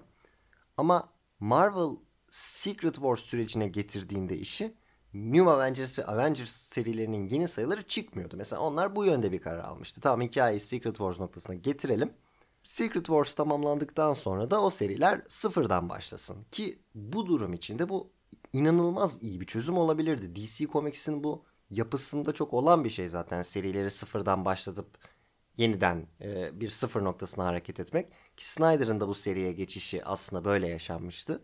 Ama 0.77 1.05
Marvel 1.41 1.97
Secret 2.33 2.95
Wars 2.95 3.21
sürecine 3.21 3.69
getirdiğinde 3.69 4.39
işi 4.39 4.75
New 5.15 5.51
Avengers 5.51 5.99
ve 5.99 6.07
Avengers 6.07 6.51
serilerinin 6.51 7.29
yeni 7.29 7.49
sayıları 7.49 7.83
çıkmıyordu. 7.83 8.37
Mesela 8.37 8.63
onlar 8.63 8.97
bu 8.97 9.05
yönde 9.05 9.33
bir 9.33 9.41
karar 9.41 9.65
almıştı. 9.65 10.01
Tamam 10.01 10.21
hikayeyi 10.21 10.61
Secret 10.61 10.97
Wars 10.97 11.21
noktasına 11.21 11.55
getirelim. 11.55 12.13
Secret 12.63 13.07
Wars 13.07 13.35
tamamlandıktan 13.35 14.13
sonra 14.13 14.51
da 14.51 14.63
o 14.63 14.71
seriler 14.71 15.23
sıfırdan 15.29 15.89
başlasın. 15.89 16.45
Ki 16.53 16.79
bu 16.95 17.27
durum 17.27 17.53
içinde 17.53 17.89
bu 17.89 18.11
inanılmaz 18.53 19.23
iyi 19.23 19.41
bir 19.41 19.47
çözüm 19.47 19.77
olabilirdi. 19.77 20.37
DC 20.37 20.67
Comics'in 20.67 21.25
bu 21.25 21.45
yapısında 21.71 22.33
çok 22.33 22.55
olan 22.55 22.85
bir 22.85 22.91
şey 22.91 23.09
zaten 23.09 23.43
serileri 23.43 23.91
sıfırdan 23.91 24.45
başlatıp 24.45 24.99
yeniden 25.57 26.07
e, 26.21 26.61
bir 26.61 26.71
sıfır 26.71 27.05
noktasına 27.05 27.45
hareket 27.45 27.81
etmek. 27.81 28.13
Ki 28.37 28.49
Snyder'ın 28.49 29.01
da 29.01 29.09
bu 29.09 29.15
seriye 29.15 29.53
geçişi 29.53 30.05
aslında 30.05 30.45
böyle 30.45 30.69
yaşanmıştı. 30.69 31.43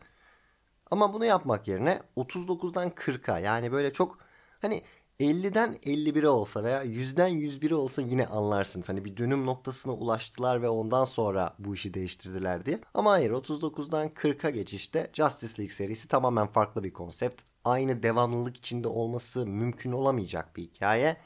Ama 0.91 1.15
bunu 1.15 1.25
yapmak 1.25 1.69
yerine 1.69 2.03
39'dan 2.17 2.91
40'a 2.91 3.39
yani 3.39 3.73
böyle 3.73 3.93
çok 3.93 4.19
hani 4.61 4.83
50'den 5.21 5.75
51'e 5.75 6.29
olsa 6.29 6.65
veya 6.65 6.85
100'den 6.85 7.31
101'e 7.31 7.75
olsa 7.75 8.03
yine 8.03 8.27
anlarsınız. 8.27 8.89
Hani 8.89 9.05
bir 9.05 9.17
dönüm 9.17 9.47
noktasına 9.47 9.93
ulaştılar 9.93 10.63
ve 10.63 10.69
ondan 10.69 11.05
sonra 11.05 11.55
bu 11.59 11.75
işi 11.75 11.95
değiştirdiler 11.95 12.67
diye. 12.67 12.81
Ama 12.95 13.11
hayır 13.11 13.31
39'dan 13.31 14.09
40'a 14.09 14.51
geçişte 14.51 15.11
Justice 15.13 15.63
League 15.63 15.75
serisi 15.75 16.09
tamamen 16.09 16.47
farklı 16.47 16.85
bir 16.85 16.93
konsept. 16.93 17.43
Aynı 17.65 18.03
devamlılık 18.03 18.57
içinde 18.57 18.89
olması 18.89 19.47
mümkün 19.47 19.93
olamayacak 19.93 20.57
bir 20.57 20.63
hikaye 20.63 21.17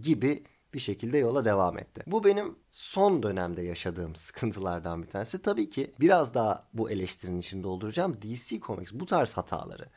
gibi 0.00 0.44
bir 0.74 0.78
şekilde 0.78 1.18
yola 1.18 1.44
devam 1.44 1.78
etti. 1.78 2.02
Bu 2.06 2.24
benim 2.24 2.58
son 2.70 3.22
dönemde 3.22 3.62
yaşadığım 3.62 4.14
sıkıntılardan 4.16 5.02
bir 5.02 5.08
tanesi. 5.08 5.42
Tabii 5.42 5.70
ki 5.70 5.92
biraz 6.00 6.34
daha 6.34 6.68
bu 6.72 6.90
eleştirinin 6.90 7.38
içinde 7.38 7.64
dolduracağım. 7.64 8.22
DC 8.22 8.60
Comics 8.60 8.92
bu 8.92 9.06
tarz 9.06 9.32
hataları 9.32 9.88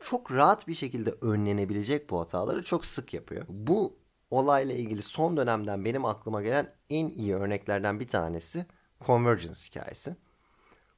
çok 0.00 0.32
rahat 0.32 0.68
bir 0.68 0.74
şekilde 0.74 1.10
önlenebilecek 1.10 2.10
bu 2.10 2.20
hataları 2.20 2.64
çok 2.64 2.86
sık 2.86 3.14
yapıyor. 3.14 3.46
Bu 3.48 3.98
olayla 4.30 4.74
ilgili 4.74 5.02
son 5.02 5.36
dönemden 5.36 5.84
benim 5.84 6.04
aklıma 6.04 6.42
gelen 6.42 6.74
en 6.90 7.08
iyi 7.08 7.34
örneklerden 7.34 8.00
bir 8.00 8.08
tanesi 8.08 8.66
Convergence 9.06 9.60
hikayesi. 9.68 10.16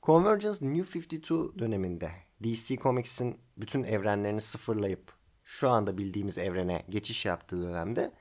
Convergence 0.02 0.66
New 0.66 0.98
52 0.98 1.58
döneminde 1.58 2.10
DC 2.42 2.76
Comics'in 2.76 3.38
bütün 3.56 3.82
evrenlerini 3.82 4.40
sıfırlayıp 4.40 5.12
şu 5.44 5.68
anda 5.68 5.98
bildiğimiz 5.98 6.38
evrene 6.38 6.86
geçiş 6.88 7.26
yaptığı 7.26 7.62
dönemde 7.62 8.12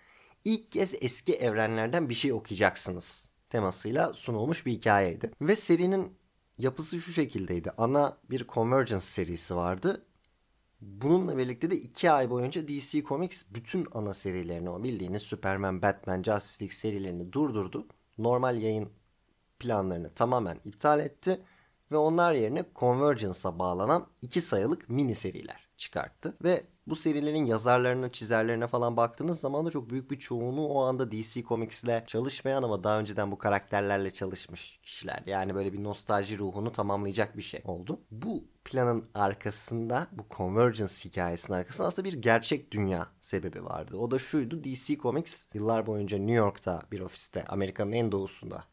ilk 0.46 0.72
kez 0.72 0.96
eski 1.02 1.34
evrenlerden 1.34 2.10
bir 2.10 2.14
şey 2.14 2.34
okuyacaksınız 2.34 3.32
temasıyla 3.50 4.14
sunulmuş 4.14 4.66
bir 4.66 4.72
hikayeydi. 4.72 5.32
Ve 5.42 5.56
serinin 5.56 6.18
yapısı 6.58 7.02
şu 7.02 7.12
şekildeydi. 7.12 7.72
Ana 7.78 8.18
bir 8.30 8.48
Convergence 8.48 9.06
serisi 9.06 9.56
vardı. 9.56 10.06
Bununla 10.82 11.38
birlikte 11.38 11.72
de 11.72 11.76
iki 11.76 12.12
ay 12.12 12.30
boyunca 12.30 12.68
DC 12.68 13.04
Comics 13.04 13.44
bütün 13.50 13.88
ana 13.92 14.14
serilerini 14.14 14.70
o 14.70 14.84
bildiğiniz 14.84 15.22
Superman, 15.22 15.82
Batman, 15.82 16.24
Justice 16.24 16.66
League 16.66 16.76
serilerini 16.76 17.34
durdurdu. 17.34 17.88
Normal 18.18 18.58
yayın 18.62 18.90
planlarını 19.60 20.14
tamamen 20.14 20.60
iptal 20.64 21.00
etti 21.00 21.42
ve 21.92 21.98
onlar 21.98 22.34
yerine 22.34 22.66
Convergence'a 22.76 23.60
bağlanan 23.60 24.08
iki 24.22 24.42
sayılık 24.42 24.90
mini 24.90 25.16
seriler 25.16 25.70
çıkarttı. 25.78 26.38
Ve 26.44 26.64
bu 26.92 26.96
serilerin 26.96 27.46
yazarlarına, 27.46 28.12
çizerlerine 28.12 28.68
falan 28.68 28.98
baktığınız 28.98 29.40
zaman 29.40 29.66
da 29.66 29.72
çok 29.72 29.90
büyük 29.90 30.12
bir 30.12 30.20
çoğunluğu 30.20 30.68
o 30.68 30.82
anda 30.84 31.12
DC 31.12 31.44
Comics 31.44 31.84
ile 31.84 32.04
çalışmayan 32.08 32.64
ama 32.64 32.84
daha 32.84 33.00
önceden 33.00 33.32
bu 33.32 33.38
karakterlerle 33.38 34.12
çalışmış 34.12 34.80
kişiler. 34.84 35.24
Yani 35.26 35.56
böyle 35.56 35.74
bir 35.74 35.84
nostalji 35.84 36.38
ruhunu 36.38 36.72
tamamlayacak 36.72 37.38
bir 37.38 37.42
şey 37.42 37.62
oldu. 37.66 38.00
Bu 38.12 38.44
planın 38.66 39.06
arkasında, 39.16 40.08
bu 40.12 40.26
Convergence 40.38 40.94
hikayesinin 41.06 41.58
arkasında 41.58 41.88
aslında 41.88 42.08
bir 42.08 42.14
gerçek 42.14 42.72
dünya 42.72 43.08
sebebi 43.22 43.66
vardı. 43.66 43.98
O 43.98 44.12
da 44.12 44.20
şuydu, 44.20 44.64
DC 44.64 44.98
Comics 44.98 45.46
yıllar 45.54 45.88
boyunca 45.88 46.18
New 46.18 46.36
York'ta 46.36 46.82
bir 46.92 47.00
ofiste, 47.00 47.46
Amerika'nın 47.46 47.92
en 47.92 48.12
doğusunda 48.12 48.64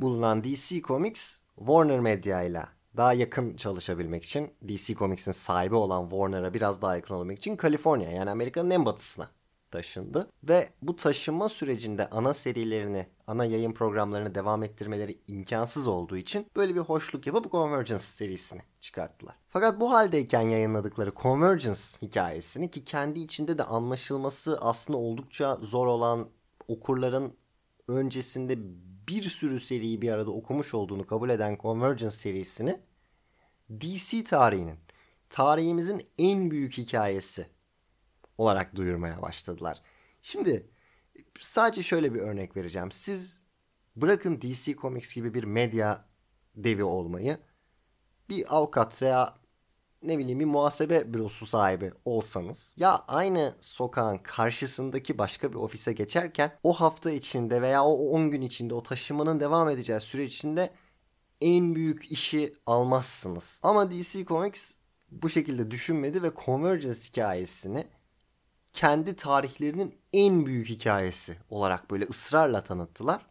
bulunan 0.00 0.44
DC 0.44 0.80
Comics 0.80 1.40
Warner 1.56 2.00
Media 2.00 2.42
ile 2.42 2.77
daha 2.98 3.12
yakın 3.12 3.56
çalışabilmek 3.56 4.24
için 4.24 4.50
DC 4.68 4.94
Comics'in 4.94 5.32
sahibi 5.32 5.74
olan 5.74 6.08
Warner'a 6.08 6.54
biraz 6.54 6.82
daha 6.82 6.96
yakın 6.96 7.14
olabilmek 7.14 7.38
için 7.38 7.56
Kaliforniya 7.56 8.10
yani 8.10 8.30
Amerika'nın 8.30 8.70
en 8.70 8.86
batısına 8.86 9.30
taşındı. 9.70 10.30
Ve 10.44 10.68
bu 10.82 10.96
taşınma 10.96 11.48
sürecinde 11.48 12.10
ana 12.10 12.34
serilerini, 12.34 13.06
ana 13.26 13.44
yayın 13.44 13.72
programlarını 13.72 14.34
devam 14.34 14.62
ettirmeleri 14.62 15.18
imkansız 15.26 15.86
olduğu 15.86 16.16
için 16.16 16.46
böyle 16.56 16.74
bir 16.74 16.80
hoşluk 16.80 17.26
yapıp 17.26 17.52
Convergence 17.52 17.98
serisini 17.98 18.60
çıkarttılar. 18.80 19.34
Fakat 19.48 19.80
bu 19.80 19.92
haldeyken 19.92 20.42
yayınladıkları 20.42 21.12
Convergence 21.22 21.80
hikayesini 22.02 22.70
ki 22.70 22.84
kendi 22.84 23.20
içinde 23.20 23.58
de 23.58 23.64
anlaşılması 23.64 24.58
aslında 24.60 24.98
oldukça 24.98 25.56
zor 25.56 25.86
olan 25.86 26.28
okurların 26.68 27.32
öncesinde 27.88 28.58
bir 29.08 29.22
sürü 29.22 29.60
seriyi 29.60 30.02
bir 30.02 30.12
arada 30.12 30.30
okumuş 30.30 30.74
olduğunu 30.74 31.06
kabul 31.06 31.30
eden 31.30 31.58
Convergence 31.62 32.10
serisini 32.10 32.80
DC 33.70 34.24
tarihinin, 34.24 34.78
tarihimizin 35.30 36.06
en 36.18 36.50
büyük 36.50 36.78
hikayesi 36.78 37.46
olarak 38.38 38.76
duyurmaya 38.76 39.22
başladılar. 39.22 39.82
Şimdi 40.22 40.70
sadece 41.40 41.82
şöyle 41.82 42.14
bir 42.14 42.20
örnek 42.20 42.56
vereceğim. 42.56 42.92
Siz 42.92 43.40
bırakın 43.96 44.40
DC 44.40 44.76
Comics 44.76 45.14
gibi 45.14 45.34
bir 45.34 45.44
medya 45.44 46.04
devi 46.56 46.84
olmayı 46.84 47.38
bir 48.28 48.56
avukat 48.56 49.02
veya 49.02 49.34
ne 50.02 50.18
bileyim 50.18 50.40
bir 50.40 50.44
muhasebe 50.44 51.14
bürosu 51.14 51.46
sahibi 51.46 51.92
olsanız 52.04 52.74
ya 52.78 53.04
aynı 53.08 53.54
sokağın 53.60 54.18
karşısındaki 54.18 55.18
başka 55.18 55.50
bir 55.50 55.56
ofise 55.56 55.92
geçerken 55.92 56.58
o 56.62 56.72
hafta 56.72 57.10
içinde 57.10 57.62
veya 57.62 57.84
o 57.84 58.10
10 58.10 58.30
gün 58.30 58.42
içinde 58.42 58.74
o 58.74 58.82
taşımanın 58.82 59.40
devam 59.40 59.68
edeceği 59.68 60.00
süre 60.00 60.24
içinde 60.24 60.70
en 61.40 61.74
büyük 61.74 62.12
işi 62.12 62.54
almazsınız. 62.66 63.60
Ama 63.62 63.90
DC 63.90 64.24
Comics 64.24 64.76
bu 65.10 65.28
şekilde 65.28 65.70
düşünmedi 65.70 66.22
ve 66.22 66.30
Convergence 66.44 67.00
hikayesini 67.00 67.86
kendi 68.72 69.16
tarihlerinin 69.16 69.94
en 70.12 70.46
büyük 70.46 70.68
hikayesi 70.68 71.36
olarak 71.50 71.90
böyle 71.90 72.04
ısrarla 72.04 72.64
tanıttılar. 72.64 73.26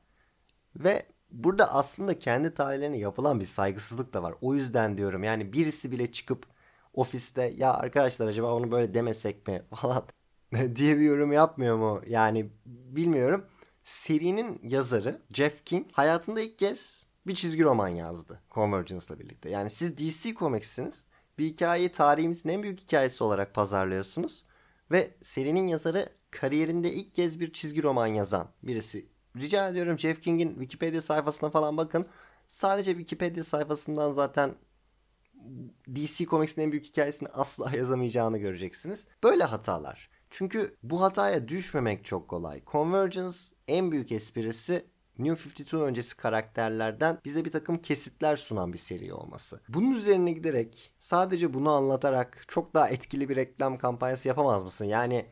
Ve 0.76 1.06
burada 1.32 1.74
aslında 1.74 2.20
kendi 2.20 2.54
tarihlerine 2.54 2.98
yapılan 2.98 3.40
bir 3.40 3.46
saygısızlık 3.46 4.14
da 4.14 4.24
var. 4.24 4.36
O 4.42 4.56
yüzden 4.56 4.98
diyorum 4.98 5.24
yani 5.24 5.54
birisi 5.54 5.92
bile 5.92 6.12
çıkıp 6.12 6.46
ofiste 6.94 7.54
ya 7.58 7.74
arkadaşlar 7.74 8.28
acaba 8.28 8.54
onu 8.54 8.72
böyle 8.72 8.94
demesek 8.94 9.48
mi 9.48 9.64
falan 9.76 10.04
diye 10.76 10.98
bir 10.98 11.04
yorum 11.04 11.32
yapmıyor 11.32 11.78
mu? 11.78 12.02
Yani 12.08 12.50
bilmiyorum. 12.66 13.46
Serinin 13.84 14.60
yazarı 14.64 15.22
Jeff 15.32 15.66
King 15.66 15.88
hayatında 15.92 16.42
ilk 16.42 16.60
kez 16.60 17.07
bir 17.28 17.36
çizgi 17.36 17.64
roman 17.64 17.88
yazdı 17.88 18.42
Convergence'la 18.52 19.20
birlikte. 19.20 19.50
Yani 19.50 19.70
siz 19.70 19.98
DC 19.98 20.34
Comics'siniz. 20.34 21.08
Bir 21.38 21.46
hikayeyi 21.46 21.92
tarihimizin 21.92 22.50
en 22.50 22.64
büyük 22.64 22.80
hikayesi 22.80 23.24
olarak 23.24 23.54
pazarlıyorsunuz. 23.54 24.46
Ve 24.92 25.12
serinin 25.22 25.68
yazarı 25.68 26.10
kariyerinde 26.32 26.92
ilk 26.92 27.16
kez 27.16 27.40
bir 27.40 27.54
çizgi 27.54 27.84
roman 27.84 28.08
yazan 28.08 28.50
birisi. 28.64 29.10
Rica 29.36 29.70
ediyorum 29.70 30.00
Jeff 30.00 30.22
King'in 30.22 30.50
Wikipedia 30.50 31.02
sayfasına 31.02 31.50
falan 31.50 31.78
bakın. 31.78 32.06
Sadece 32.48 32.92
Wikipedia 32.92 33.44
sayfasından 33.44 34.12
zaten 34.12 34.56
DC 35.96 36.26
Comics'in 36.26 36.62
en 36.62 36.72
büyük 36.72 36.86
hikayesini 36.86 37.30
asla 37.30 37.72
yazamayacağını 37.78 38.38
göreceksiniz. 38.38 39.08
Böyle 39.24 39.44
hatalar. 39.44 40.10
Çünkü 40.30 40.76
bu 40.84 41.02
hataya 41.02 41.48
düşmemek 41.48 42.06
çok 42.06 42.28
kolay. 42.28 42.62
Convergence 42.72 43.38
en 43.68 43.92
büyük 43.92 44.12
esprisi 44.12 44.86
New 45.20 45.50
52 45.50 45.78
öncesi 45.78 46.18
karakterlerden 46.18 47.18
bize 47.26 47.46
bir 47.46 47.52
takım 47.52 47.78
kesitler 47.78 48.38
sunan 48.38 48.74
bir 48.74 48.78
seri 48.78 49.14
olması. 49.14 49.62
Bunun 49.70 49.92
üzerine 49.92 50.32
giderek 50.32 50.94
sadece 51.00 51.54
bunu 51.54 51.72
anlatarak 51.72 52.46
çok 52.48 52.74
daha 52.74 52.90
etkili 52.90 53.30
bir 53.30 53.36
reklam 53.36 53.78
kampanyası 53.78 54.28
yapamaz 54.28 54.64
mısın? 54.64 54.86
Yani 54.86 55.26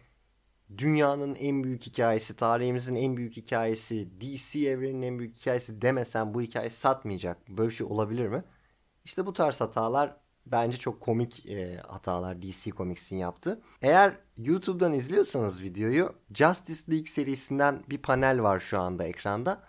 dünyanın 0.78 1.36
en 1.36 1.64
büyük 1.64 1.86
hikayesi, 1.86 2.36
tarihimizin 2.36 2.96
en 2.96 3.18
büyük 3.18 3.38
hikayesi, 3.38 4.22
DC 4.22 4.60
evreninin 4.60 5.02
en 5.02 5.20
büyük 5.20 5.36
hikayesi 5.38 5.82
demesen 5.82 6.34
bu 6.34 6.42
hikaye 6.42 6.70
satmayacak. 6.70 7.50
Böyle 7.50 7.70
bir 7.70 7.76
şey 7.76 7.88
olabilir 7.88 8.28
mi? 8.28 8.44
İşte 9.06 9.26
bu 9.26 9.34
tarz 9.34 9.62
hatalar 9.62 10.18
bence 10.46 10.78
çok 10.78 11.02
komik 11.02 11.46
e, 11.46 11.78
hatalar 11.78 12.42
DC 12.42 12.72
Comics'in 12.72 13.18
yaptı. 13.18 13.62
Eğer 13.82 14.18
YouTube'dan 14.38 14.94
izliyorsanız 14.94 15.64
videoyu 15.64 16.16
Justice 16.34 16.92
League 16.92 17.06
serisinden 17.06 17.84
bir 17.90 17.98
panel 17.98 18.42
var 18.42 18.60
şu 18.60 18.80
anda 18.80 19.04
ekranda. 19.04 19.64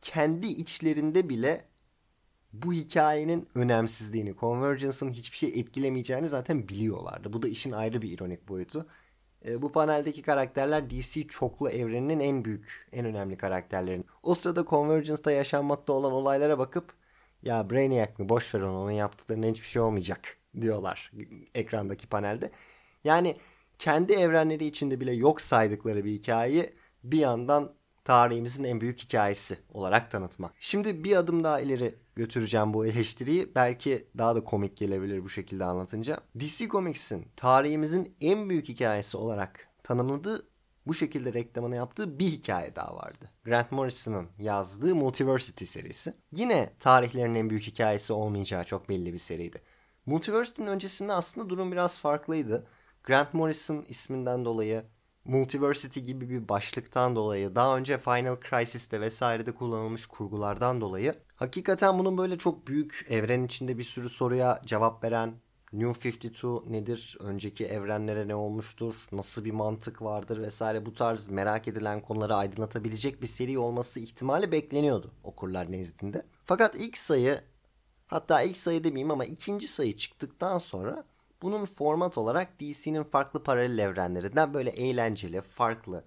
Kendi 0.00 0.46
içlerinde 0.46 1.28
bile 1.28 1.64
bu 2.52 2.72
hikayenin 2.72 3.48
önemsizliğini, 3.54 4.34
Convergence'ın 4.40 5.10
hiçbir 5.10 5.36
şey 5.36 5.60
etkilemeyeceğini 5.60 6.28
zaten 6.28 6.68
biliyorlardı. 6.68 7.32
Bu 7.32 7.42
da 7.42 7.48
işin 7.48 7.72
ayrı 7.72 8.02
bir 8.02 8.10
ironik 8.10 8.48
boyutu. 8.48 8.86
E, 9.44 9.62
bu 9.62 9.72
paneldeki 9.72 10.22
karakterler 10.22 10.90
DC 10.90 11.26
çoklu 11.28 11.70
evreninin 11.70 12.20
en 12.20 12.44
büyük, 12.44 12.88
en 12.92 13.06
önemli 13.06 13.36
karakterlerin. 13.36 14.04
O 14.22 14.34
sırada 14.34 14.64
Convergence'da 14.64 15.32
yaşanmakta 15.32 15.92
olan 15.92 16.12
olaylara 16.12 16.58
bakıp 16.58 16.94
ya 17.42 17.70
Brainiac 17.70 18.12
mi 18.18 18.28
boş 18.28 18.54
ver 18.54 18.60
onu 18.60 18.82
onun 18.82 18.90
yaptıklarının 18.90 19.50
hiçbir 19.50 19.66
şey 19.66 19.82
olmayacak 19.82 20.36
diyorlar 20.60 21.12
ekrandaki 21.54 22.06
panelde. 22.06 22.50
Yani 23.04 23.36
kendi 23.78 24.12
evrenleri 24.12 24.64
içinde 24.64 25.00
bile 25.00 25.12
yok 25.12 25.40
saydıkları 25.40 26.04
bir 26.04 26.10
hikayeyi 26.12 26.74
bir 27.04 27.18
yandan 27.18 27.74
tarihimizin 28.04 28.64
en 28.64 28.80
büyük 28.80 28.98
hikayesi 28.98 29.58
olarak 29.72 30.10
tanıtmak. 30.10 30.52
Şimdi 30.60 31.04
bir 31.04 31.16
adım 31.16 31.44
daha 31.44 31.60
ileri 31.60 31.94
götüreceğim 32.16 32.74
bu 32.74 32.86
eleştiriyi. 32.86 33.54
Belki 33.54 34.08
daha 34.18 34.36
da 34.36 34.44
komik 34.44 34.76
gelebilir 34.76 35.24
bu 35.24 35.28
şekilde 35.28 35.64
anlatınca. 35.64 36.16
DC 36.40 36.68
Comics'in 36.68 37.26
tarihimizin 37.36 38.16
en 38.20 38.50
büyük 38.50 38.68
hikayesi 38.68 39.16
olarak 39.16 39.68
tanımladığı 39.82 40.50
bu 40.86 40.94
şekilde 40.94 41.32
reklamını 41.32 41.76
yaptığı 41.76 42.18
bir 42.18 42.26
hikaye 42.26 42.76
daha 42.76 42.96
vardı. 42.96 43.30
Grant 43.44 43.72
Morrison'ın 43.72 44.28
yazdığı 44.38 44.94
Multiversity 44.94 45.64
serisi. 45.64 46.14
Yine 46.32 46.72
tarihlerin 46.80 47.34
en 47.34 47.50
büyük 47.50 47.66
hikayesi 47.66 48.12
olmayacağı 48.12 48.64
çok 48.64 48.88
belli 48.88 49.12
bir 49.12 49.18
seriydi. 49.18 49.62
Multiversity'nin 50.06 50.66
öncesinde 50.66 51.12
aslında 51.12 51.50
durum 51.50 51.72
biraz 51.72 51.98
farklıydı. 51.98 52.66
Grant 53.04 53.34
Morrison 53.34 53.84
isminden 53.88 54.44
dolayı 54.44 54.84
Multiversity 55.24 56.00
gibi 56.00 56.30
bir 56.30 56.48
başlıktan 56.48 57.16
dolayı 57.16 57.54
daha 57.54 57.76
önce 57.76 57.98
Final 57.98 58.36
Crisis'te 58.50 59.00
vesairede 59.00 59.54
kullanılmış 59.54 60.06
kurgulardan 60.06 60.80
dolayı 60.80 61.14
hakikaten 61.36 61.98
bunun 61.98 62.18
böyle 62.18 62.38
çok 62.38 62.66
büyük 62.66 63.06
evren 63.08 63.44
içinde 63.44 63.78
bir 63.78 63.84
sürü 63.84 64.08
soruya 64.08 64.62
cevap 64.66 65.04
veren 65.04 65.34
New 65.72 66.08
52 66.08 66.72
nedir? 66.72 67.16
Önceki 67.20 67.66
evrenlere 67.66 68.28
ne 68.28 68.34
olmuştur? 68.34 68.94
Nasıl 69.12 69.44
bir 69.44 69.50
mantık 69.50 70.02
vardır 70.02 70.42
vesaire 70.42 70.86
bu 70.86 70.92
tarz 70.92 71.28
merak 71.28 71.68
edilen 71.68 72.00
konuları 72.00 72.34
aydınlatabilecek 72.36 73.22
bir 73.22 73.26
seri 73.26 73.58
olması 73.58 74.00
ihtimali 74.00 74.52
bekleniyordu 74.52 75.10
okurlar 75.24 75.72
nezdinde. 75.72 76.26
Fakat 76.44 76.74
ilk 76.74 76.98
sayı 76.98 77.40
hatta 78.06 78.42
ilk 78.42 78.56
sayı 78.56 78.84
demeyeyim 78.84 79.10
ama 79.10 79.24
ikinci 79.24 79.68
sayı 79.68 79.96
çıktıktan 79.96 80.58
sonra 80.58 81.04
bunun 81.42 81.64
format 81.64 82.18
olarak 82.18 82.60
DC'nin 82.60 83.02
farklı 83.02 83.42
paralel 83.42 83.78
evrenlerinden 83.78 84.54
böyle 84.54 84.70
eğlenceli, 84.70 85.40
farklı. 85.40 86.04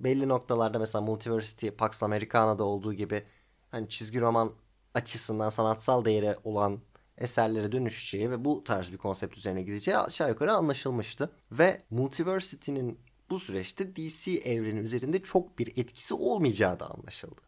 Belli 0.00 0.28
noktalarda 0.28 0.78
mesela 0.78 1.02
Multiversity, 1.02 1.68
Pax 1.68 2.02
Americana'da 2.02 2.64
olduğu 2.64 2.94
gibi 2.94 3.24
hani 3.70 3.88
çizgi 3.88 4.20
roman 4.20 4.52
açısından 4.94 5.48
sanatsal 5.48 6.04
değeri 6.04 6.36
olan 6.44 6.80
eserlere 7.18 7.72
dönüşeceği 7.72 8.30
ve 8.30 8.44
bu 8.44 8.64
tarz 8.64 8.92
bir 8.92 8.98
konsept 8.98 9.38
üzerine 9.38 9.62
gideceği 9.62 9.98
aşağı 9.98 10.28
yukarı 10.28 10.52
anlaşılmıştı. 10.52 11.30
Ve 11.52 11.82
Multiversity'nin 11.90 12.98
bu 13.30 13.40
süreçte 13.40 13.96
DC 13.96 14.32
evreni 14.32 14.78
üzerinde 14.78 15.22
çok 15.22 15.58
bir 15.58 15.72
etkisi 15.76 16.14
olmayacağı 16.14 16.80
da 16.80 16.90
anlaşıldı. 16.90 17.47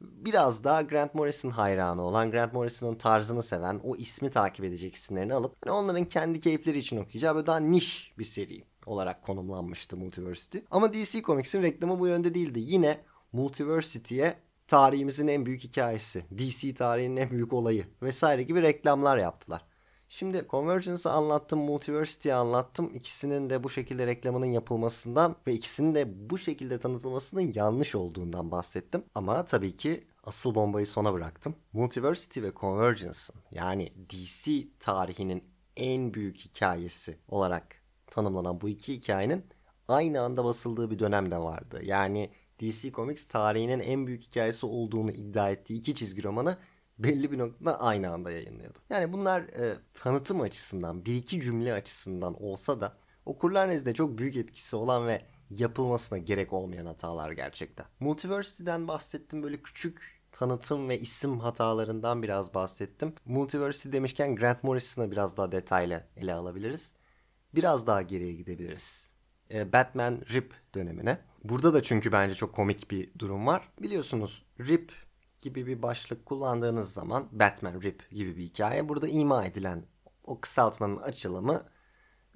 Biraz 0.00 0.64
daha 0.64 0.82
Grant 0.82 1.14
Morrison 1.14 1.50
hayranı 1.50 2.02
olan, 2.02 2.30
Grant 2.30 2.52
Morrison'ın 2.52 2.94
tarzını 2.94 3.42
seven, 3.42 3.80
o 3.84 3.96
ismi 3.96 4.30
takip 4.30 4.64
edecek 4.64 4.94
isimlerini 4.94 5.34
alıp 5.34 5.56
hani 5.64 5.72
onların 5.72 6.04
kendi 6.04 6.40
keyifleri 6.40 6.78
için 6.78 6.96
okuyacağı 6.96 7.34
böyle 7.34 7.46
daha 7.46 7.60
niş 7.60 8.14
bir 8.18 8.24
seri 8.24 8.64
olarak 8.86 9.22
konumlanmıştı 9.22 9.96
Multiversity. 9.96 10.58
Ama 10.70 10.92
DC 10.92 11.22
Comics'in 11.22 11.62
reklamı 11.62 12.00
bu 12.00 12.06
yönde 12.06 12.34
değildi. 12.34 12.60
Yine 12.60 13.00
Multiversity'ye 13.32 14.36
tarihimizin 14.68 15.28
en 15.28 15.46
büyük 15.46 15.64
hikayesi, 15.64 16.24
DC 16.38 16.74
tarihinin 16.74 17.16
en 17.16 17.30
büyük 17.30 17.52
olayı 17.52 17.84
vesaire 18.02 18.42
gibi 18.42 18.62
reklamlar 18.62 19.18
yaptılar. 19.18 19.69
Şimdi 20.12 20.46
Convergence'ı 20.50 21.12
anlattım, 21.12 21.58
Multiversity'yi 21.58 22.34
anlattım. 22.34 22.94
İkisinin 22.94 23.50
de 23.50 23.64
bu 23.64 23.70
şekilde 23.70 24.06
reklamının 24.06 24.46
yapılmasından 24.46 25.36
ve 25.46 25.52
ikisinin 25.52 25.94
de 25.94 26.30
bu 26.30 26.38
şekilde 26.38 26.78
tanıtılmasının 26.78 27.52
yanlış 27.54 27.94
olduğundan 27.94 28.50
bahsettim. 28.50 29.04
Ama 29.14 29.44
tabii 29.44 29.76
ki 29.76 30.06
asıl 30.24 30.54
bombayı 30.54 30.86
sona 30.86 31.12
bıraktım. 31.12 31.54
Multiversity 31.72 32.42
ve 32.42 32.52
Convergence'ın 32.60 33.40
yani 33.50 33.92
DC 34.10 34.68
tarihinin 34.78 35.44
en 35.76 36.14
büyük 36.14 36.38
hikayesi 36.38 37.18
olarak 37.28 37.76
tanımlanan 38.06 38.60
bu 38.60 38.68
iki 38.68 38.94
hikayenin 38.94 39.44
aynı 39.88 40.20
anda 40.20 40.44
basıldığı 40.44 40.90
bir 40.90 40.98
dönem 40.98 41.30
de 41.30 41.38
vardı. 41.38 41.80
Yani 41.84 42.30
DC 42.60 42.92
Comics 42.92 43.28
tarihinin 43.28 43.80
en 43.80 44.06
büyük 44.06 44.22
hikayesi 44.22 44.66
olduğunu 44.66 45.10
iddia 45.10 45.50
ettiği 45.50 45.78
iki 45.78 45.94
çizgi 45.94 46.22
romanı 46.22 46.56
belli 47.02 47.32
bir 47.32 47.38
noktada 47.38 47.80
aynı 47.80 48.10
anda 48.10 48.30
yayınlıyordu. 48.30 48.78
Yani 48.90 49.12
bunlar 49.12 49.40
e, 49.40 49.76
tanıtım 49.94 50.40
açısından, 50.40 51.04
bir 51.04 51.16
iki 51.16 51.40
cümle 51.40 51.72
açısından 51.72 52.42
olsa 52.42 52.80
da 52.80 52.96
okurlar 53.26 53.68
nezdinde 53.68 53.94
çok 53.94 54.18
büyük 54.18 54.36
etkisi 54.36 54.76
olan 54.76 55.06
ve 55.06 55.22
yapılmasına 55.50 56.18
gerek 56.18 56.52
olmayan 56.52 56.86
hatalar 56.86 57.30
gerçekten. 57.30 57.86
Multiversity'den 58.00 58.88
bahsettim 58.88 59.42
böyle 59.42 59.62
küçük 59.62 60.20
tanıtım 60.32 60.88
ve 60.88 61.00
isim 61.00 61.40
hatalarından 61.40 62.22
biraz 62.22 62.54
bahsettim. 62.54 63.14
Multiversity 63.24 63.96
demişken 63.96 64.36
Grant 64.36 64.64
Morrison'ı 64.64 65.10
biraz 65.10 65.36
daha 65.36 65.52
detaylı 65.52 66.04
ele 66.16 66.34
alabiliriz. 66.34 66.94
Biraz 67.54 67.86
daha 67.86 68.02
geriye 68.02 68.32
gidebiliriz. 68.32 69.10
E, 69.50 69.72
Batman 69.72 70.22
Rip 70.32 70.54
dönemine. 70.74 71.18
Burada 71.44 71.74
da 71.74 71.82
çünkü 71.82 72.12
bence 72.12 72.34
çok 72.34 72.54
komik 72.54 72.90
bir 72.90 73.10
durum 73.18 73.46
var. 73.46 73.68
Biliyorsunuz 73.82 74.46
Rip 74.60 74.92
gibi 75.42 75.66
bir 75.66 75.82
başlık 75.82 76.26
kullandığınız 76.26 76.92
zaman 76.92 77.28
Batman 77.32 77.82
Rip 77.82 78.10
gibi 78.10 78.36
bir 78.36 78.42
hikaye. 78.42 78.88
Burada 78.88 79.08
ima 79.08 79.46
edilen 79.46 79.84
o 80.24 80.40
kısaltmanın 80.40 80.96
açılımı 80.96 81.62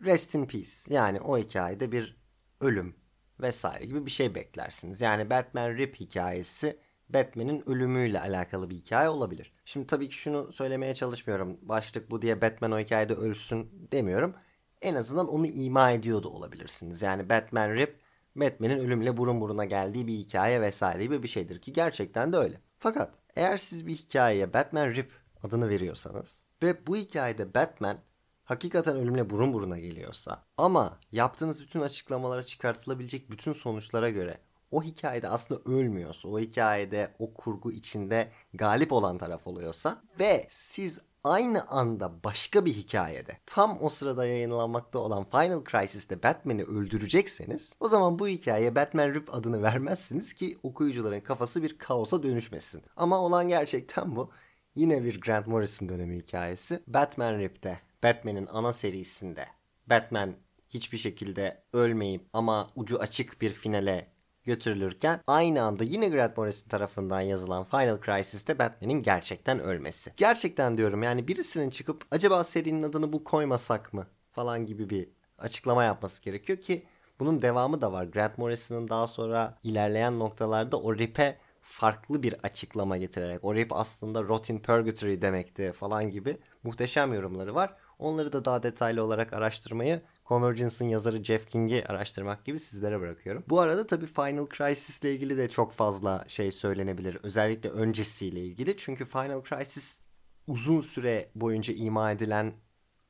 Rest 0.05 0.35
in 0.35 0.47
Peace. 0.47 0.95
Yani 0.95 1.21
o 1.21 1.39
hikayede 1.39 1.93
bir 1.93 2.17
ölüm 2.61 2.97
vesaire 3.41 3.85
gibi 3.85 4.07
bir 4.07 4.11
şey 4.11 4.35
beklersiniz. 4.35 5.01
Yani 5.01 5.31
Batman 5.31 5.77
Rip 5.77 6.01
hikayesi 6.01 6.79
Batman'in 7.09 7.69
ölümüyle 7.69 8.21
alakalı 8.21 8.71
bir 8.71 8.77
hikaye 8.77 9.09
olabilir. 9.09 9.53
Şimdi 9.65 9.87
tabii 9.87 10.09
ki 10.09 10.15
şunu 10.15 10.53
söylemeye 10.53 10.95
çalışmıyorum. 10.95 11.59
Başlık 11.63 12.11
bu 12.11 12.23
diye 12.23 12.41
Batman 12.41 12.73
o 12.73 12.79
hikayede 12.79 13.15
ölsün 13.15 13.89
demiyorum. 13.93 14.35
En 14.83 14.95
azından 14.95 15.29
onu 15.29 15.47
ima 15.47 15.91
ediyor 15.91 16.23
da 16.23 16.29
olabilirsiniz. 16.29 17.03
Yani 17.03 17.29
Batman 17.29 17.71
Rip 17.71 18.01
Batman'in 18.37 18.79
ölümle 18.79 19.17
burun 19.17 19.41
buruna 19.41 19.65
geldiği 19.65 20.07
bir 20.07 20.13
hikaye 20.13 20.61
vesaire 20.61 21.03
gibi 21.03 21.23
bir 21.23 21.29
şeydir 21.29 21.61
ki 21.61 21.73
gerçekten 21.73 22.33
de 22.33 22.37
öyle. 22.37 22.61
Fakat 22.85 23.15
eğer 23.37 23.57
siz 23.57 23.87
bir 23.87 23.97
hikayeye 23.97 24.53
Batman 24.53 24.89
Rip 24.89 25.13
adını 25.43 25.69
veriyorsanız 25.69 26.43
ve 26.63 26.87
bu 26.87 26.97
hikayede 26.97 27.55
Batman 27.55 27.99
hakikaten 28.45 28.97
ölümle 28.97 29.31
burun 29.31 29.53
buruna 29.53 29.79
geliyorsa 29.79 30.45
ama 30.57 30.99
yaptığınız 31.13 31.61
bütün 31.61 31.81
açıklamalara 31.81 32.45
çıkartılabilecek 32.45 33.31
bütün 33.31 33.53
sonuçlara 33.53 34.11
göre 34.11 34.39
o 34.71 34.83
hikayede 34.83 35.29
aslında 35.29 35.61
ölmüyorsa, 35.65 36.29
o 36.29 36.39
hikayede 36.39 37.15
o 37.19 37.35
kurgu 37.35 37.73
içinde 37.73 38.33
galip 38.55 38.93
olan 38.93 39.19
taraf 39.19 39.47
oluyorsa 39.47 40.03
ve 40.21 40.47
siz 40.49 41.01
aynı 41.25 41.69
anda 41.69 42.25
başka 42.25 42.65
bir 42.65 42.73
hikayede 42.73 43.39
tam 43.47 43.79
o 43.81 43.89
sırada 43.89 44.27
yayınlanmakta 44.27 44.99
olan 44.99 45.25
Final 45.25 45.65
Crisis'te 45.65 46.23
Batman'i 46.23 46.65
öldürecekseniz 46.65 47.77
o 47.81 47.89
zaman 47.89 48.19
bu 48.19 48.29
hikayeye 48.29 48.75
Batman 48.75 49.15
Rip 49.15 49.35
adını 49.35 49.63
vermezsiniz 49.63 50.33
ki 50.33 50.59
okuyucuların 50.63 51.21
kafası 51.21 51.63
bir 51.63 51.79
kaosa 51.79 52.23
dönüşmesin. 52.23 52.83
Ama 52.97 53.21
olan 53.21 53.49
gerçekten 53.49 54.17
bu. 54.17 54.31
Yine 54.75 55.05
bir 55.05 55.21
Grant 55.21 55.47
Morrison 55.47 55.89
dönemi 55.89 56.19
hikayesi. 56.19 56.81
Batman 56.87 57.39
Rip'te, 57.39 57.81
Batman'in 58.03 58.47
ana 58.47 58.73
serisinde 58.73 59.47
Batman 59.87 60.35
hiçbir 60.69 60.99
şekilde 60.99 61.63
ölmeyip 61.73 62.23
ama 62.33 62.71
ucu 62.77 62.99
açık 62.99 63.41
bir 63.41 63.51
finale 63.51 64.14
götürülürken 64.45 65.21
aynı 65.27 65.63
anda 65.63 65.85
yine 65.85 66.09
Grant 66.09 66.37
Morrison 66.37 66.69
tarafından 66.69 67.21
yazılan 67.21 67.65
Final 67.65 68.01
Crisis'te 68.01 68.59
Batman'in 68.59 69.03
gerçekten 69.03 69.61
ölmesi. 69.61 70.13
Gerçekten 70.17 70.79
diyorum 70.79 71.03
yani 71.03 71.29
birisinin 71.29 71.71
çıkıp 71.71 72.05
acaba 72.11 72.45
serinin 72.45 72.83
adını 72.83 73.13
bu 73.13 73.25
koymasak 73.25 73.93
mı 73.93 74.07
falan 74.33 74.67
gibi 74.67 74.91
bir 74.91 75.09
açıklama 75.39 75.85
yapması 75.85 76.23
gerekiyor 76.25 76.59
ki 76.59 76.87
bunun 77.21 77.43
devamı 77.43 77.81
da 77.81 77.93
var. 77.93 78.05
Grant 78.05 78.39
Morrison'ın 78.39 78.89
daha 78.89 79.09
sonra 79.09 79.59
ilerleyen 79.63 80.19
noktalarda 80.19 80.81
o 80.81 80.97
rip'e 80.99 81.39
farklı 81.63 82.23
bir 82.23 82.35
açıklama 82.43 82.97
getirerek 82.97 83.45
o 83.45 83.55
rip 83.55 83.73
aslında 83.73 84.23
Rotten 84.23 84.63
Purgatory 84.63 85.23
demekti 85.23 85.73
falan 85.73 86.11
gibi 86.11 86.39
muhteşem 86.63 87.15
yorumları 87.15 87.55
var. 87.55 87.75
Onları 87.99 88.33
da 88.33 88.45
daha 88.45 88.63
detaylı 88.63 89.05
olarak 89.05 89.33
araştırmayı 89.33 90.03
Convergence'ın 90.27 90.89
yazarı 90.89 91.25
Jeff 91.25 91.51
King'i 91.51 91.85
araştırmak 91.87 92.45
gibi 92.45 92.59
sizlere 92.59 93.01
bırakıyorum. 93.01 93.45
Bu 93.49 93.61
arada 93.61 93.87
tabii 93.87 94.07
Final 94.07 94.47
Crisis 94.57 95.01
ile 95.01 95.15
ilgili 95.15 95.39
de 95.39 95.49
çok 95.49 95.73
fazla 95.73 96.25
şey 96.29 96.53
söylenebilir. 96.53 97.19
Özellikle 97.23 97.69
öncesiyle 97.69 98.41
ilgili. 98.41 98.77
Çünkü 98.77 99.05
Final 99.05 99.45
Crisis 99.45 100.01
uzun 100.47 100.81
süre 100.81 101.31
boyunca 101.35 101.75
ima 101.75 102.11
edilen 102.11 102.53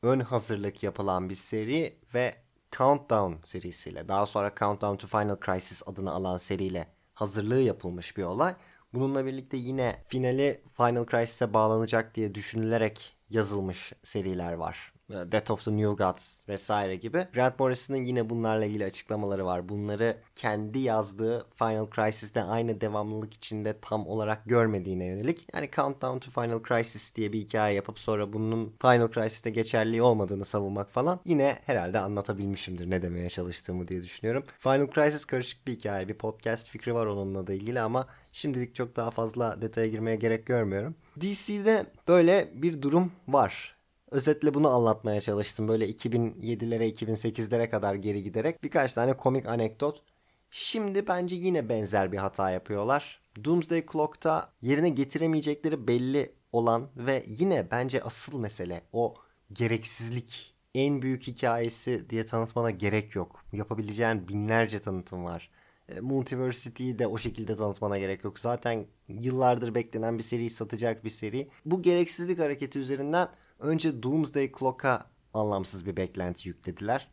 ön 0.03 0.21
hazırlık 0.21 0.83
yapılan 0.83 1.29
bir 1.29 1.35
seri 1.35 1.99
ve 2.15 2.35
Countdown 2.77 3.33
serisiyle 3.45 4.09
daha 4.09 4.27
sonra 4.27 4.53
Countdown 4.59 4.97
to 4.97 5.07
Final 5.07 5.37
Crisis 5.47 5.83
adını 5.87 6.13
alan 6.13 6.39
seriyle 6.39 6.87
hazırlığı 7.15 7.61
yapılmış 7.61 8.17
bir 8.17 8.23
olay. 8.23 8.55
Bununla 8.95 9.27
birlikte 9.27 9.57
yine 9.57 10.05
finali 10.09 10.61
Final 10.77 11.07
Crisis'e 11.07 11.55
bağlanacak 11.55 12.15
diye 12.15 12.35
düşünülerek 12.35 13.17
yazılmış 13.31 13.93
seriler 14.03 14.53
var. 14.53 14.94
Death 15.11 15.51
of 15.51 15.65
the 15.65 15.77
New 15.77 16.05
Gods 16.05 16.49
vesaire 16.49 16.97
gibi. 16.97 17.27
Grant 17.35 17.61
Morrison'ın 17.61 18.05
yine 18.05 18.31
bunlarla 18.31 18.65
ilgili 18.65 18.85
açıklamaları 18.85 19.47
var. 19.47 19.69
Bunları 19.69 20.17
kendi 20.37 20.79
yazdığı 20.79 21.47
Final 21.55 21.87
Crisis'te 21.95 22.43
aynı 22.43 22.81
devamlılık 22.81 23.35
içinde 23.35 23.81
tam 23.81 24.07
olarak 24.07 24.45
görmediğine 24.47 25.05
yönelik. 25.05 25.47
Yani 25.55 25.71
Countdown 25.77 26.19
to 26.19 26.31
Final 26.31 26.63
Crisis 26.69 27.17
diye 27.17 27.33
bir 27.33 27.39
hikaye 27.39 27.75
yapıp 27.75 27.99
sonra 27.99 28.33
bunun 28.33 28.75
Final 28.83 29.11
Crisis'te 29.13 29.51
geçerli 29.51 30.03
olmadığını 30.03 30.45
savunmak 30.45 30.91
falan 30.91 31.21
yine 31.25 31.59
herhalde 31.67 31.99
anlatabilmişimdir 31.99 32.91
ne 32.91 33.03
demeye 33.03 33.29
çalıştığımı 33.29 33.89
diye 33.89 34.03
düşünüyorum. 34.03 34.45
Final 34.61 34.91
Crisis 34.95 35.25
karışık 35.25 35.67
bir 35.67 35.73
hikaye. 35.73 36.09
Bir 36.09 36.15
podcast 36.15 36.69
fikri 36.69 36.95
var 36.95 37.07
onunla 37.07 37.47
da 37.47 37.53
ilgili 37.53 37.81
ama 37.81 38.07
şimdilik 38.33 38.75
çok 38.75 38.97
daha 38.97 39.11
fazla 39.11 39.63
detaya 39.63 39.87
girmeye 39.87 40.17
gerek 40.17 40.47
görmüyorum. 40.47 40.95
DC'de 41.21 41.87
böyle 42.09 42.49
bir 42.55 42.83
durum 42.83 43.13
var. 43.29 43.74
Özetle 44.15 44.55
bunu 44.55 44.69
anlatmaya 44.69 45.21
çalıştım. 45.21 45.69
Böyle 45.69 45.91
2007'lere 45.91 46.93
2008'lere 46.93 47.71
kadar 47.71 47.95
geri 47.95 48.23
giderek 48.23 48.63
birkaç 48.63 48.93
tane 48.93 49.17
komik 49.17 49.47
anekdot. 49.47 50.03
Şimdi 50.51 51.09
bence 51.09 51.37
yine 51.37 51.69
benzer 51.69 52.13
bir 52.13 52.17
hata 52.17 52.51
yapıyorlar. 52.51 53.21
Doomsday 53.45 53.87
Clock'ta 53.93 54.53
yerine 54.63 54.89
getiremeyecekleri 54.89 55.89
belli 55.89 56.33
olan 56.53 56.89
ve 56.97 57.25
yine 57.27 57.71
bence 57.71 58.03
asıl 58.03 58.39
mesele 58.39 58.83
o 58.93 59.15
gereksizlik. 59.53 60.55
En 60.75 61.03
büyük 61.03 61.27
hikayesi 61.27 62.11
diye 62.11 62.27
tanıtmana 62.27 62.71
gerek 62.71 63.15
yok. 63.15 63.45
Yapabileceğin 63.53 64.29
binlerce 64.29 64.79
tanıtım 64.79 65.25
var. 65.25 65.51
E, 65.89 66.01
Multiversity'yi 66.01 66.99
de 66.99 67.07
o 67.07 67.19
şekilde 67.19 67.57
tanıtmana 67.57 67.99
gerek 67.99 68.25
yok. 68.25 68.39
Zaten 68.39 68.87
yıllardır 69.09 69.75
beklenen 69.75 70.19
bir 70.19 70.23
seri 70.23 70.51
satacak 70.51 71.05
bir 71.05 71.11
seri. 71.11 71.49
Bu 71.65 71.83
gereksizlik 71.83 72.39
hareketi 72.39 72.79
üzerinden 72.79 73.29
önce 73.59 74.03
Doomsday 74.03 74.53
Clock'a 74.59 75.11
anlamsız 75.35 75.87
bir 75.87 75.97
beklenti 75.97 76.49
yüklediler. 76.49 77.09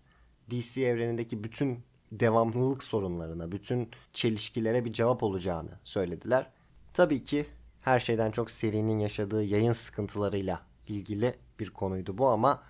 DC 0.51 0.81
evrenindeki 0.81 1.43
bütün 1.43 1.83
devamlılık 2.11 2.83
sorunlarına, 2.83 3.51
bütün 3.51 3.89
çelişkilere 4.13 4.85
bir 4.85 4.93
cevap 4.93 5.23
olacağını 5.23 5.79
söylediler. 5.83 6.51
Tabii 6.93 7.23
ki 7.23 7.45
her 7.81 7.99
şeyden 7.99 8.31
çok 8.31 8.51
serinin 8.51 8.99
yaşadığı 8.99 9.43
yayın 9.43 9.71
sıkıntılarıyla 9.71 10.61
ilgili 10.87 11.35
bir 11.59 11.69
konuydu 11.69 12.17
bu 12.17 12.27
ama 12.27 12.63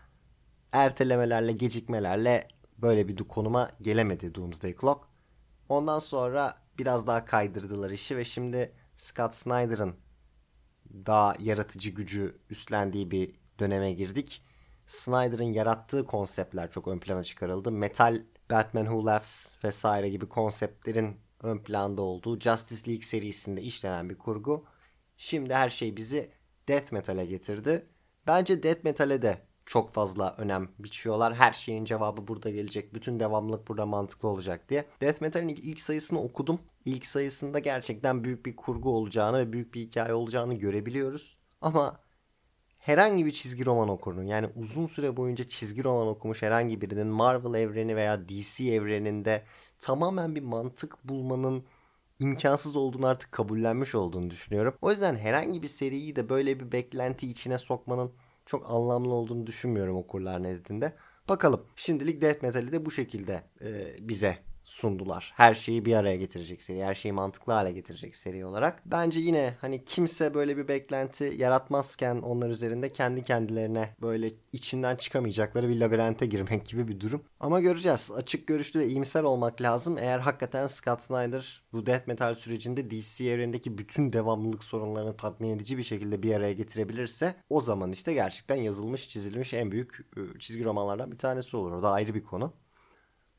ertelemelerle, 0.71 1.51
gecikmelerle 1.51 2.47
böyle 2.77 3.07
bir 3.07 3.15
konuma 3.15 3.71
gelemedi 3.81 4.35
Doomsday 4.35 4.75
Clock. 4.81 5.07
Ondan 5.69 5.99
sonra 5.99 6.55
biraz 6.77 7.07
daha 7.07 7.25
kaydırdılar 7.25 7.91
işi 7.91 8.17
ve 8.17 8.25
şimdi 8.25 8.71
Scott 8.95 9.33
Snyder'ın 9.33 9.95
daha 11.05 11.35
yaratıcı 11.39 11.89
gücü 11.89 12.37
üstlendiği 12.49 13.11
bir 13.11 13.40
döneme 13.61 13.93
girdik. 13.93 14.43
Snyder'ın 14.87 15.53
yarattığı 15.53 16.05
konseptler 16.05 16.71
çok 16.71 16.87
ön 16.87 16.99
plana 16.99 17.23
çıkarıldı. 17.23 17.71
Metal, 17.71 18.21
Batman 18.51 18.85
Who 18.85 19.05
Laughs 19.05 19.55
vesaire 19.63 20.09
gibi 20.09 20.29
konseptlerin 20.29 21.17
ön 21.43 21.57
planda 21.57 22.01
olduğu 22.01 22.39
Justice 22.39 22.91
League 22.91 23.01
serisinde 23.01 23.61
işlenen 23.61 24.09
bir 24.09 24.17
kurgu. 24.17 24.65
Şimdi 25.17 25.53
her 25.53 25.69
şey 25.69 25.97
bizi 25.97 26.31
Death 26.67 26.93
Metal'e 26.93 27.25
getirdi. 27.25 27.85
Bence 28.27 28.63
Death 28.63 28.83
Metal'e 28.83 29.21
de 29.21 29.41
çok 29.65 29.93
fazla 29.93 30.35
önem 30.37 30.69
biçiyorlar. 30.79 31.35
Her 31.35 31.53
şeyin 31.53 31.85
cevabı 31.85 32.27
burada 32.27 32.49
gelecek. 32.49 32.93
Bütün 32.93 33.19
devamlılık 33.19 33.67
burada 33.67 33.85
mantıklı 33.85 34.29
olacak 34.29 34.69
diye. 34.69 34.85
Death 35.01 35.21
Metal'in 35.21 35.47
ilk 35.47 35.79
sayısını 35.79 36.21
okudum. 36.21 36.59
İlk 36.85 37.05
sayısında 37.05 37.59
gerçekten 37.59 38.23
büyük 38.23 38.45
bir 38.45 38.55
kurgu 38.55 38.95
olacağını 38.95 39.39
ve 39.39 39.53
büyük 39.53 39.73
bir 39.73 39.81
hikaye 39.81 40.13
olacağını 40.13 40.53
görebiliyoruz. 40.53 41.37
Ama 41.61 41.99
herhangi 42.81 43.25
bir 43.25 43.31
çizgi 43.31 43.65
roman 43.65 43.89
okurunun 43.89 44.23
yani 44.23 44.49
uzun 44.55 44.87
süre 44.87 45.17
boyunca 45.17 45.49
çizgi 45.49 45.83
roman 45.83 46.07
okumuş 46.07 46.41
herhangi 46.41 46.81
birinin 46.81 47.07
Marvel 47.07 47.59
evreni 47.59 47.95
veya 47.95 48.29
DC 48.29 48.65
evreninde 48.65 49.43
tamamen 49.79 50.35
bir 50.35 50.41
mantık 50.41 51.09
bulmanın 51.09 51.63
imkansız 52.19 52.75
olduğunu 52.75 53.07
artık 53.07 53.31
kabullenmiş 53.31 53.95
olduğunu 53.95 54.29
düşünüyorum. 54.29 54.75
O 54.81 54.91
yüzden 54.91 55.15
herhangi 55.15 55.61
bir 55.61 55.67
seriyi 55.67 56.15
de 56.15 56.29
böyle 56.29 56.59
bir 56.59 56.71
beklenti 56.71 57.29
içine 57.29 57.57
sokmanın 57.57 58.11
çok 58.45 58.71
anlamlı 58.71 59.13
olduğunu 59.13 59.47
düşünmüyorum 59.47 59.95
okurlar 59.95 60.43
nezdinde. 60.43 60.93
Bakalım 61.29 61.65
şimdilik 61.75 62.21
Death 62.21 62.43
Metal'i 62.43 62.71
de 62.71 62.85
bu 62.85 62.91
şekilde 62.91 63.43
e, 63.61 63.95
bize 63.99 64.37
sundular. 64.63 65.33
Her 65.35 65.53
şeyi 65.53 65.85
bir 65.85 65.95
araya 65.95 66.15
getirecek 66.15 66.63
seri, 66.63 66.83
her 66.83 66.95
şeyi 66.95 67.13
mantıklı 67.13 67.53
hale 67.53 67.71
getirecek 67.71 68.15
seri 68.15 68.45
olarak. 68.45 68.81
Bence 68.85 69.19
yine 69.19 69.53
hani 69.61 69.85
kimse 69.85 70.33
böyle 70.33 70.57
bir 70.57 70.67
beklenti 70.67 71.33
yaratmazken 71.37 72.15
onlar 72.15 72.49
üzerinde 72.49 72.91
kendi 72.91 73.23
kendilerine 73.23 73.95
böyle 74.01 74.31
içinden 74.53 74.95
çıkamayacakları 74.95 75.69
bir 75.69 75.79
labirente 75.79 76.25
girmek 76.31 76.65
gibi 76.65 76.87
bir 76.87 76.99
durum. 76.99 77.23
Ama 77.39 77.59
göreceğiz. 77.59 78.11
Açık 78.15 78.47
görüşlü 78.47 78.79
ve 78.79 78.87
iyimser 78.87 79.23
olmak 79.23 79.61
lazım. 79.61 79.97
Eğer 79.97 80.19
hakikaten 80.19 80.67
Scott 80.67 81.01
Snyder 81.01 81.63
bu 81.73 81.85
death 81.85 82.07
metal 82.07 82.35
sürecinde 82.35 82.91
DC 82.91 83.25
evrenindeki 83.25 83.77
bütün 83.77 84.13
devamlılık 84.13 84.63
sorunlarını 84.63 85.17
tatmin 85.17 85.49
edici 85.49 85.77
bir 85.77 85.83
şekilde 85.83 86.23
bir 86.23 86.35
araya 86.35 86.53
getirebilirse 86.53 87.35
o 87.49 87.61
zaman 87.61 87.91
işte 87.91 88.13
gerçekten 88.13 88.55
yazılmış, 88.55 89.09
çizilmiş 89.09 89.53
en 89.53 89.71
büyük 89.71 90.07
ıı, 90.17 90.39
çizgi 90.39 90.63
romanlardan 90.63 91.11
bir 91.11 91.17
tanesi 91.17 91.57
olur. 91.57 91.71
O 91.71 91.83
da 91.83 91.91
ayrı 91.91 92.13
bir 92.13 92.23
konu. 92.23 92.53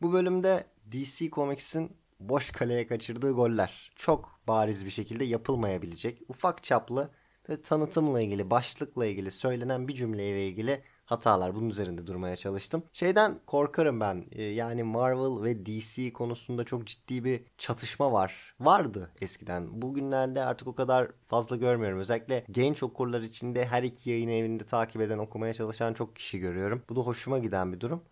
Bu 0.03 0.13
bölümde 0.13 0.65
DC 0.91 1.31
Comics'in 1.31 1.97
boş 2.21 2.51
kaleye 2.51 2.87
kaçırdığı 2.87 3.33
goller 3.33 3.93
çok 3.97 4.41
bariz 4.49 4.85
bir 4.85 4.91
şekilde 4.91 5.25
yapılmayabilecek, 5.25 6.23
ufak 6.29 6.63
çaplı 6.63 7.11
ve 7.49 7.63
tanıtımla 7.63 8.21
ilgili, 8.21 8.51
başlıkla 8.51 9.07
ilgili 9.07 9.31
söylenen 9.31 9.89
bir 9.89 9.95
cümleyle 9.95 10.49
ilgili 10.49 10.83
hatalar. 11.05 11.55
Bunun 11.55 11.71
üzerinde 11.71 12.07
durmaya 12.07 12.37
çalıştım. 12.37 12.83
Şeyden 12.93 13.41
korkarım 13.47 14.01
ben. 14.01 14.27
E, 14.33 14.43
yani 14.43 14.83
Marvel 14.83 15.45
ve 15.45 15.67
DC 15.67 16.13
konusunda 16.13 16.65
çok 16.65 16.87
ciddi 16.87 17.25
bir 17.25 17.45
çatışma 17.59 18.13
var. 18.13 18.55
Vardı 18.61 19.11
eskiden. 19.21 19.83
Bugünlerde 19.83 20.43
artık 20.43 20.69
o 20.69 20.75
kadar 20.75 21.09
fazla 21.29 21.57
görmüyorum. 21.57 21.99
Özellikle 21.99 22.45
genç 22.51 22.83
okurlar 22.83 23.21
içinde 23.21 23.67
her 23.67 23.83
iki 23.83 24.11
yayın 24.11 24.29
evinde 24.29 24.67
takip 24.67 25.03
eden, 25.03 25.19
okumaya 25.19 25.55
çalışan 25.55 25.95
çok 25.95 26.17
kişi 26.17 26.39
görüyorum. 26.39 26.83
Bu 26.89 26.97
da 26.97 27.01
hoşuma 27.01 27.39
giden 27.39 27.73
bir 27.73 27.81
durum. 27.81 28.03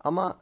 Ama 0.00 0.40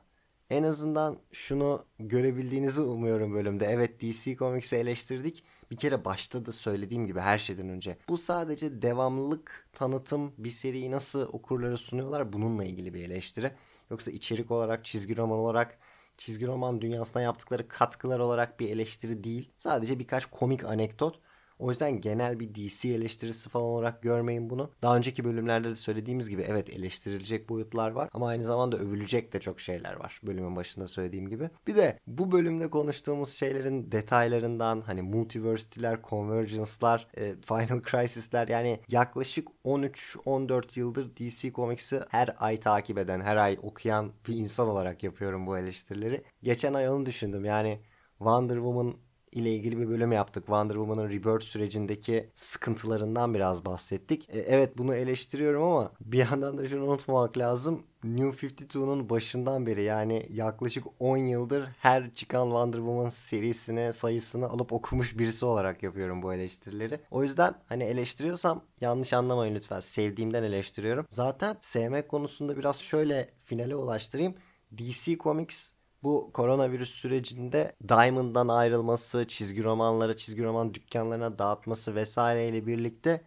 en 0.50 0.62
azından 0.62 1.18
şunu 1.32 1.84
görebildiğinizi 1.98 2.80
umuyorum 2.80 3.34
bölümde. 3.34 3.66
Evet 3.66 4.00
DC 4.00 4.36
Comics'i 4.36 4.76
eleştirdik. 4.76 5.44
Bir 5.70 5.76
kere 5.76 6.04
başta 6.04 6.46
da 6.46 6.52
söylediğim 6.52 7.06
gibi 7.06 7.20
her 7.20 7.38
şeyden 7.38 7.68
önce. 7.68 7.98
Bu 8.08 8.18
sadece 8.18 8.82
devamlılık, 8.82 9.68
tanıtım, 9.72 10.32
bir 10.38 10.50
seriyi 10.50 10.90
nasıl 10.90 11.28
okurlara 11.32 11.76
sunuyorlar 11.76 12.32
bununla 12.32 12.64
ilgili 12.64 12.94
bir 12.94 13.04
eleştiri. 13.04 13.52
Yoksa 13.90 14.10
içerik 14.10 14.50
olarak, 14.50 14.84
çizgi 14.84 15.16
roman 15.16 15.38
olarak, 15.38 15.78
çizgi 16.18 16.46
roman 16.46 16.80
dünyasına 16.80 17.22
yaptıkları 17.22 17.68
katkılar 17.68 18.18
olarak 18.18 18.60
bir 18.60 18.70
eleştiri 18.70 19.24
değil. 19.24 19.52
Sadece 19.56 19.98
birkaç 19.98 20.26
komik 20.26 20.64
anekdot 20.64 21.20
o 21.62 21.70
yüzden 21.70 22.00
genel 22.00 22.40
bir 22.40 22.54
DC 22.54 22.88
eleştirisi 22.88 23.48
falan 23.48 23.66
olarak 23.66 24.02
görmeyin 24.02 24.50
bunu. 24.50 24.70
Daha 24.82 24.96
önceki 24.96 25.24
bölümlerde 25.24 25.70
de 25.70 25.76
söylediğimiz 25.76 26.28
gibi 26.28 26.42
evet 26.48 26.70
eleştirilecek 26.70 27.48
boyutlar 27.48 27.90
var 27.90 28.08
ama 28.12 28.28
aynı 28.28 28.44
zamanda 28.44 28.76
övülecek 28.76 29.32
de 29.32 29.40
çok 29.40 29.60
şeyler 29.60 29.96
var. 29.96 30.20
Bölümün 30.22 30.56
başında 30.56 30.88
söylediğim 30.88 31.28
gibi. 31.28 31.50
Bir 31.66 31.76
de 31.76 31.98
bu 32.06 32.32
bölümde 32.32 32.70
konuştuğumuz 32.70 33.32
şeylerin 33.32 33.92
detaylarından 33.92 34.80
hani 34.80 35.02
multiversity'ler, 35.02 35.98
convergence'lar, 36.08 37.08
e, 37.16 37.34
Final 37.40 37.82
Crisis'ler 37.90 38.48
yani 38.48 38.80
yaklaşık 38.88 39.48
13-14 39.64 40.80
yıldır 40.80 41.16
DC 41.16 41.52
Comics'i 41.52 42.00
her 42.08 42.36
ay 42.38 42.60
takip 42.60 42.98
eden, 42.98 43.20
her 43.20 43.36
ay 43.36 43.58
okuyan 43.62 44.12
bir 44.28 44.36
insan 44.36 44.68
olarak 44.68 45.02
yapıyorum 45.02 45.46
bu 45.46 45.58
eleştirileri. 45.58 46.24
Geçen 46.42 46.74
ay 46.74 46.88
onu 46.88 47.06
düşündüm 47.06 47.44
yani 47.44 47.80
Wonder 48.18 48.54
Woman 48.56 48.94
ile 49.32 49.54
ilgili 49.54 49.78
bir 49.78 49.88
bölüm 49.88 50.12
yaptık. 50.12 50.46
Wonder 50.46 50.74
Woman'ın 50.74 51.08
rebirth 51.08 51.44
sürecindeki 51.44 52.30
sıkıntılarından 52.34 53.34
biraz 53.34 53.64
bahsettik. 53.64 54.28
E, 54.28 54.38
evet 54.38 54.78
bunu 54.78 54.94
eleştiriyorum 54.94 55.62
ama 55.62 55.92
bir 56.00 56.18
yandan 56.18 56.58
da 56.58 56.68
şunu 56.68 56.84
unutmamak 56.84 57.38
lazım. 57.38 57.82
New 58.04 58.46
52'nun 58.46 59.08
başından 59.08 59.66
beri 59.66 59.82
yani 59.82 60.26
yaklaşık 60.30 60.84
10 60.98 61.16
yıldır 61.16 61.64
her 61.78 62.14
çıkan 62.14 62.44
Wonder 62.44 62.78
Woman 62.78 63.08
serisine 63.08 63.92
sayısını 63.92 64.48
alıp 64.48 64.72
okumuş 64.72 65.18
birisi 65.18 65.44
olarak 65.44 65.82
yapıyorum 65.82 66.22
bu 66.22 66.34
eleştirileri. 66.34 67.00
O 67.10 67.22
yüzden 67.22 67.54
hani 67.66 67.84
eleştiriyorsam 67.84 68.64
yanlış 68.80 69.12
anlamayın 69.12 69.54
lütfen. 69.54 69.80
Sevdiğimden 69.80 70.42
eleştiriyorum. 70.42 71.06
Zaten 71.08 71.56
sevmek 71.60 72.08
konusunda 72.08 72.56
biraz 72.56 72.76
şöyle 72.76 73.30
finale 73.44 73.76
ulaştırayım. 73.76 74.34
DC 74.78 75.18
Comics 75.18 75.72
bu 76.02 76.30
koronavirüs 76.34 76.90
sürecinde 76.90 77.76
Diamond'dan 77.88 78.48
ayrılması, 78.48 79.24
çizgi 79.28 79.64
romanları, 79.64 80.16
çizgi 80.16 80.44
roman 80.44 80.74
dükkanlarına 80.74 81.38
dağıtması 81.38 81.94
vesaireyle 81.94 82.66
birlikte 82.66 83.24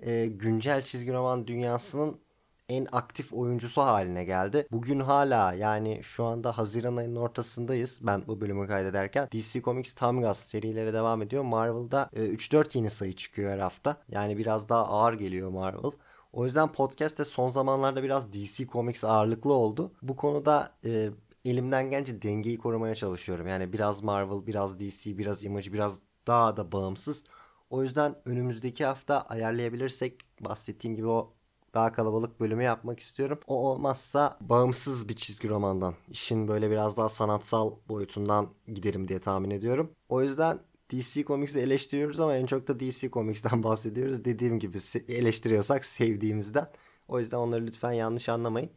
e, 0.00 0.26
güncel 0.26 0.82
çizgi 0.82 1.12
roman 1.12 1.46
dünyasının 1.46 2.20
en 2.68 2.86
aktif 2.92 3.32
oyuncusu 3.32 3.82
haline 3.82 4.24
geldi. 4.24 4.66
Bugün 4.72 5.00
hala 5.00 5.52
yani 5.54 6.00
şu 6.02 6.24
anda 6.24 6.58
Haziran 6.58 6.96
ayının 6.96 7.16
ortasındayız 7.16 8.00
ben 8.02 8.22
bu 8.26 8.40
bölümü 8.40 8.68
kaydederken. 8.68 9.28
DC 9.32 9.62
Comics 9.62 9.94
tam 9.94 10.20
gaz 10.20 10.38
serileri 10.38 10.92
devam 10.92 11.22
ediyor. 11.22 11.42
Marvel'da 11.42 12.10
e, 12.12 12.20
3-4 12.20 12.78
yeni 12.78 12.90
sayı 12.90 13.16
çıkıyor 13.16 13.52
her 13.52 13.58
hafta. 13.58 13.96
Yani 14.08 14.38
biraz 14.38 14.68
daha 14.68 14.86
ağır 14.86 15.12
geliyor 15.12 15.50
Marvel. 15.50 15.90
O 16.32 16.44
yüzden 16.44 16.72
podcast'te 16.72 17.24
son 17.24 17.48
zamanlarda 17.48 18.02
biraz 18.02 18.32
DC 18.32 18.66
Comics 18.66 19.04
ağırlıklı 19.04 19.52
oldu. 19.52 19.92
Bu 20.02 20.16
konuda 20.16 20.72
e, 20.84 21.10
elimden 21.44 21.90
gelince 21.90 22.22
dengeyi 22.22 22.58
korumaya 22.58 22.94
çalışıyorum. 22.94 23.46
Yani 23.46 23.72
biraz 23.72 24.02
Marvel, 24.02 24.46
biraz 24.46 24.80
DC, 24.80 25.18
biraz 25.18 25.44
Image, 25.44 25.72
biraz 25.72 26.02
daha 26.26 26.56
da 26.56 26.72
bağımsız. 26.72 27.24
O 27.70 27.82
yüzden 27.82 28.16
önümüzdeki 28.24 28.84
hafta 28.84 29.20
ayarlayabilirsek 29.22 30.20
bahsettiğim 30.40 30.96
gibi 30.96 31.06
o 31.06 31.34
daha 31.74 31.92
kalabalık 31.92 32.40
bölümü 32.40 32.62
yapmak 32.62 33.00
istiyorum. 33.00 33.40
O 33.46 33.70
olmazsa 33.70 34.38
bağımsız 34.40 35.08
bir 35.08 35.16
çizgi 35.16 35.48
romandan, 35.48 35.94
işin 36.08 36.48
böyle 36.48 36.70
biraz 36.70 36.96
daha 36.96 37.08
sanatsal 37.08 37.72
boyutundan 37.88 38.48
giderim 38.68 39.08
diye 39.08 39.18
tahmin 39.18 39.50
ediyorum. 39.50 39.92
O 40.08 40.22
yüzden 40.22 40.58
DC 40.92 41.24
Comics'i 41.24 41.60
eleştiriyoruz 41.60 42.20
ama 42.20 42.36
en 42.36 42.46
çok 42.46 42.68
da 42.68 42.80
DC 42.80 43.10
Comics'ten 43.10 43.62
bahsediyoruz. 43.62 44.24
Dediğim 44.24 44.58
gibi 44.58 44.78
eleştiriyorsak 45.08 45.84
sevdiğimizden. 45.84 46.70
O 47.08 47.20
yüzden 47.20 47.36
onları 47.38 47.66
lütfen 47.66 47.92
yanlış 47.92 48.28
anlamayın. 48.28 48.70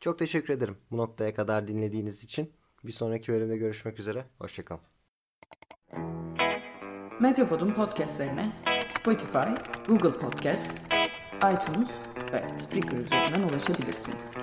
Çok 0.00 0.18
teşekkür 0.18 0.54
ederim 0.54 0.78
bu 0.90 0.96
noktaya 0.96 1.34
kadar 1.34 1.68
dinlediğiniz 1.68 2.24
için. 2.24 2.52
Bir 2.84 2.92
sonraki 2.92 3.32
bölümde 3.32 3.56
görüşmek 3.56 4.00
üzere. 4.00 4.24
Hoşçakalın. 4.38 4.80
Medyapod'un 7.20 7.74
podcastlerine 7.74 8.52
Spotify, 8.98 9.38
Google 9.88 10.12
Podcast, 10.12 10.92
iTunes 11.36 11.88
ve 12.32 12.56
Spreaker 12.56 12.98
üzerinden 12.98 13.48
ulaşabilirsiniz. 13.48 14.34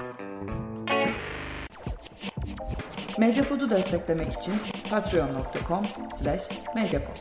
Medyapod'u 3.17 3.69
desteklemek 3.69 4.33
için 4.33 4.53
patreon.com 4.89 5.85
slash 6.19 6.43
medyapod. 6.75 7.17